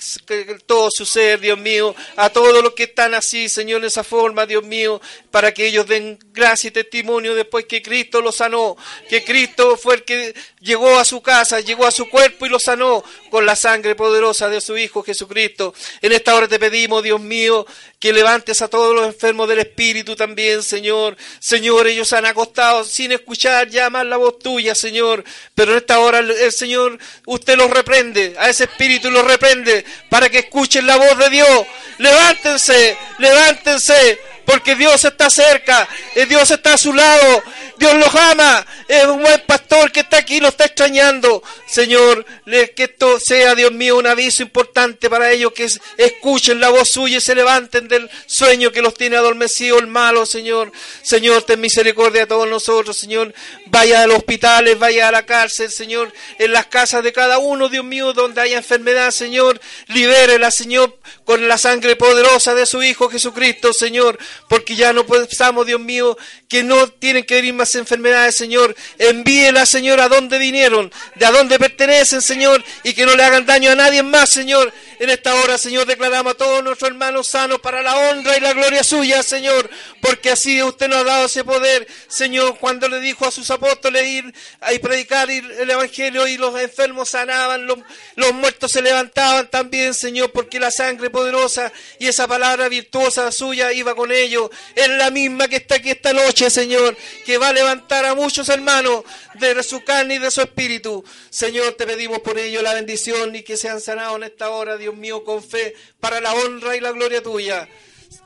[0.66, 4.46] todo su ser, Dios mío, a todos los que están así, Señor, en esa forma,
[4.46, 5.00] Dios mío,
[5.30, 8.76] para que ellos den gracia y testimonio después que Cristo los sanó,
[9.08, 12.58] que Cristo fue el que llegó a su casa, llegó a su cuerpo y lo
[12.58, 13.02] sanó
[13.32, 15.72] con la sangre poderosa de su Hijo Jesucristo.
[16.02, 17.64] En esta hora te pedimos, Dios mío,
[17.98, 21.16] que levantes a todos los enfermos del Espíritu también, Señor.
[21.38, 25.24] Señor, ellos han acostado sin escuchar ya más la voz tuya, Señor.
[25.54, 30.28] Pero en esta hora el, Señor, usted los reprende, a ese Espíritu los reprende para
[30.28, 31.66] que escuchen la voz de Dios.
[31.96, 34.18] Levántense, levántense,
[34.52, 37.42] porque Dios está cerca, eh, Dios está a su lado,
[37.78, 41.42] Dios los ama, es un buen pastor que está aquí, lo está extrañando.
[41.66, 46.68] Señor, que esto sea, Dios mío, un aviso importante para ellos, que es- escuchen la
[46.68, 50.70] voz suya y se levanten del sueño que los tiene adormecido el malo, Señor.
[51.02, 53.32] Señor, ten misericordia a todos nosotros, Señor.
[53.72, 57.70] Vaya a los hospitales, vaya a la cárcel, Señor, en las casas de cada uno,
[57.70, 59.58] Dios mío, donde haya enfermedad, Señor.
[59.86, 64.18] Libérela, Señor, con la sangre poderosa de su Hijo Jesucristo, Señor,
[64.50, 66.18] porque ya no pensamos, Dios mío,
[66.52, 68.76] que no tienen que venir más enfermedades, Señor.
[68.98, 73.46] Envíela, Señor, a donde vinieron, de a donde pertenecen, Señor, y que no le hagan
[73.46, 74.70] daño a nadie más, Señor.
[74.98, 78.52] En esta hora, Señor, declaramos a todos nuestros hermanos sanos para la honra y la
[78.52, 79.68] gloria suya, Señor,
[80.02, 84.06] porque así usted nos ha dado ese poder, Señor, cuando le dijo a sus apóstoles
[84.06, 87.78] ir a y predicar el Evangelio y los enfermos sanaban, los,
[88.16, 93.72] los muertos se levantaban también, Señor, porque la sangre poderosa y esa palabra virtuosa suya
[93.72, 94.50] iba con ellos.
[94.76, 98.48] Es la misma que está aquí esta noche, Señor, que va a levantar a muchos
[98.48, 99.04] hermanos
[99.34, 101.04] de su carne y de su espíritu.
[101.30, 104.96] Señor, te pedimos por ello la bendición y que sean sanados en esta hora, Dios
[104.96, 107.68] mío, con fe, para la honra y la gloria tuya.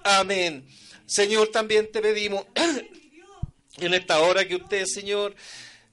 [0.02, 0.66] Amén.
[1.06, 2.46] Señor, también te pedimos
[3.78, 5.34] en esta hora que usted, Señor,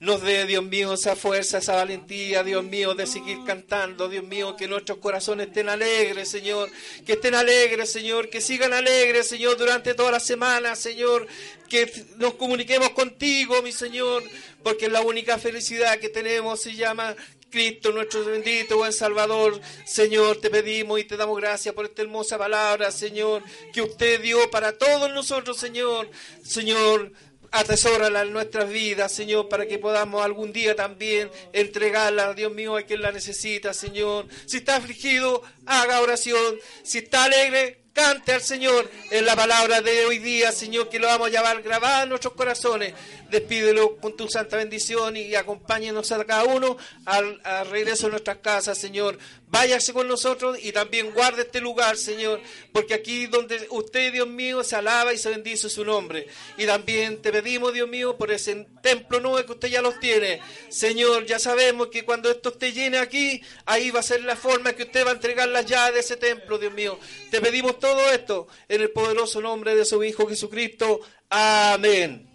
[0.04, 4.54] nos dé, Dios mío, esa fuerza, esa valentía, Dios mío, de seguir cantando, Dios mío,
[4.58, 6.70] que nuestros corazones estén alegres, Señor,
[7.06, 11.26] que estén alegres, Señor, que sigan alegres, Señor, durante toda la semana, Señor,
[11.70, 14.24] que nos comuniquemos contigo, mi Señor,
[14.62, 16.60] porque la única felicidad que tenemos.
[16.60, 17.16] Se llama
[17.50, 19.62] Cristo, nuestro bendito buen Salvador.
[19.86, 24.52] Señor, te pedimos y te damos gracias por esta hermosa palabra, Señor, que usted dio
[24.52, 26.10] para todos nosotros, Señor.
[26.44, 27.14] Señor,
[27.54, 32.82] atesórala en nuestras vidas, Señor, para que podamos algún día también entregarla, Dios mío, a
[32.82, 34.28] quien la necesita, Señor.
[34.46, 36.58] Si está afligido, haga oración.
[36.82, 41.08] Si está alegre, cante al Señor en la palabra de hoy día, Señor, que lo
[41.08, 42.94] vamos a llevar grabada en nuestros corazones.
[43.30, 47.40] Despídelo con tu santa bendición y acompáñenos a cada uno al,
[47.70, 49.18] regreso a nuestras casas, Señor.
[49.48, 52.42] Váyase con nosotros y también guarde este lugar, Señor,
[52.72, 56.28] porque aquí donde usted, Dios mío, se alaba y se bendice su nombre.
[56.58, 60.42] Y también te pedimos, Dios mío, por ese templo nuevo que usted ya los tiene.
[60.70, 64.74] Señor, ya sabemos que cuando esto esté lleno aquí, ahí va a ser la forma
[64.74, 67.00] que usted va a entregar las llaves de ese templo, Dios mío.
[67.30, 71.02] Te pedimos todo esto en el poderoso nombre de su Hijo Jesucristo.
[71.30, 72.30] Amén.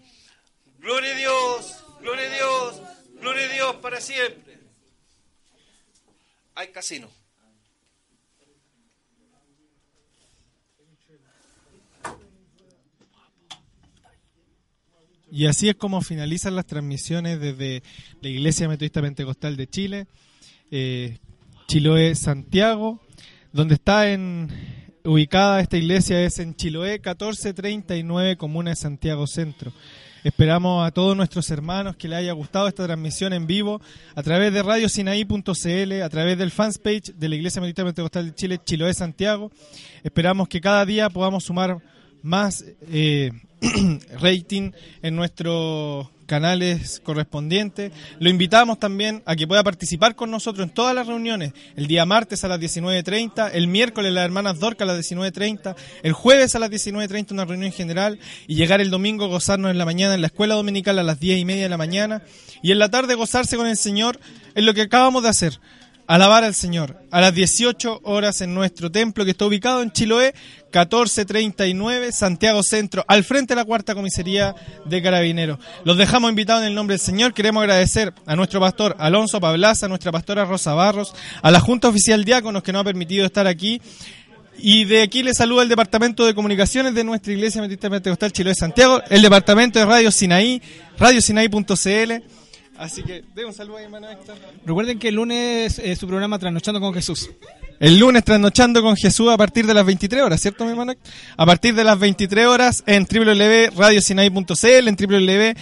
[0.78, 2.82] Gloria a Dios, gloria a Dios,
[3.18, 4.58] gloria a Dios para siempre.
[6.54, 7.08] Hay casino.
[15.32, 17.82] Y así es como finalizan las transmisiones desde
[18.20, 20.06] la Iglesia Metodista Pentecostal de Chile,
[20.70, 21.16] eh,
[21.68, 23.00] Chiloé, Santiago,
[23.52, 24.77] donde está en,
[25.08, 29.72] ubicada esta iglesia es en Chiloé 1439, Comuna de Santiago Centro.
[30.22, 33.80] Esperamos a todos nuestros hermanos que les haya gustado esta transmisión en vivo
[34.14, 38.60] a través de radiosinaí.cl, a través del fanpage de la Iglesia Metodista Pentecostal de Chile,
[38.62, 39.50] Chiloé, Santiago.
[40.02, 41.78] Esperamos que cada día podamos sumar
[42.20, 43.30] más eh,
[44.20, 44.72] rating
[45.02, 47.90] en nuestros canales correspondientes.
[48.20, 51.54] Lo invitamos también a que pueda participar con nosotros en todas las reuniones.
[51.74, 56.12] El día martes a las 19.30, el miércoles las hermanas Dorca a las 19.30, el
[56.12, 60.14] jueves a las 19.30 una reunión general y llegar el domingo gozarnos en la mañana
[60.14, 62.22] en la escuela dominical a las 10 y media de la mañana
[62.62, 64.20] y en la tarde gozarse con el Señor
[64.54, 65.58] en lo que acabamos de hacer.
[66.08, 70.32] Alabar al Señor a las 18 horas en nuestro templo que está ubicado en Chiloé,
[70.72, 74.54] 1439, Santiago Centro, al frente de la cuarta comisaría
[74.86, 75.58] de Carabineros.
[75.84, 77.34] Los dejamos invitados en el nombre del Señor.
[77.34, 81.88] Queremos agradecer a nuestro pastor Alonso Pablaza, a nuestra pastora Rosa Barros, a la Junta
[81.88, 83.82] Oficial Diáconos que nos ha permitido estar aquí.
[84.56, 88.54] Y de aquí le saluda el Departamento de Comunicaciones de nuestra Iglesia Metodista Pentecostal Chiloé
[88.54, 90.62] Santiago, el Departamento de Radio Sinaí,
[90.98, 92.38] radiosinaí.cl.
[92.78, 94.36] Así que, de un saludo ahí, hermano Héctor.
[94.64, 97.28] Recuerden que el lunes es su programa Trasnochando con Jesús.
[97.80, 100.94] El lunes trasnochando con Jesús a partir de las 23 horas, ¿cierto, mi hermano?
[101.36, 105.54] A partir de las 23 horas en www.radiosinai.cl, en www.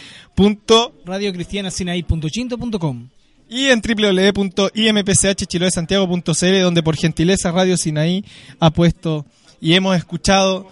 [1.04, 3.08] radiocristianasinai.chinto.com
[3.48, 8.24] y en www.impchchiloesantiago.cl donde por gentileza Radio Sinaí
[8.58, 9.24] ha puesto
[9.60, 10.68] y hemos escuchado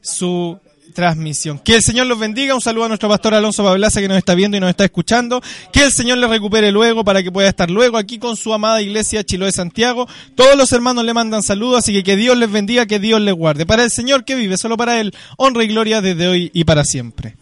[0.00, 0.58] su
[0.98, 1.60] transmisión.
[1.60, 2.56] Que el Señor los bendiga.
[2.56, 5.40] Un saludo a nuestro pastor Alonso Pablaza que nos está viendo y nos está escuchando.
[5.72, 8.82] Que el Señor le recupere luego para que pueda estar luego aquí con su amada
[8.82, 10.08] iglesia Chiloé Santiago.
[10.34, 13.32] Todos los hermanos le mandan saludos, así que que Dios les bendiga, que Dios les
[13.32, 13.64] guarde.
[13.64, 16.82] Para el Señor que vive, solo para Él, honra y gloria desde hoy y para
[16.82, 17.36] siempre.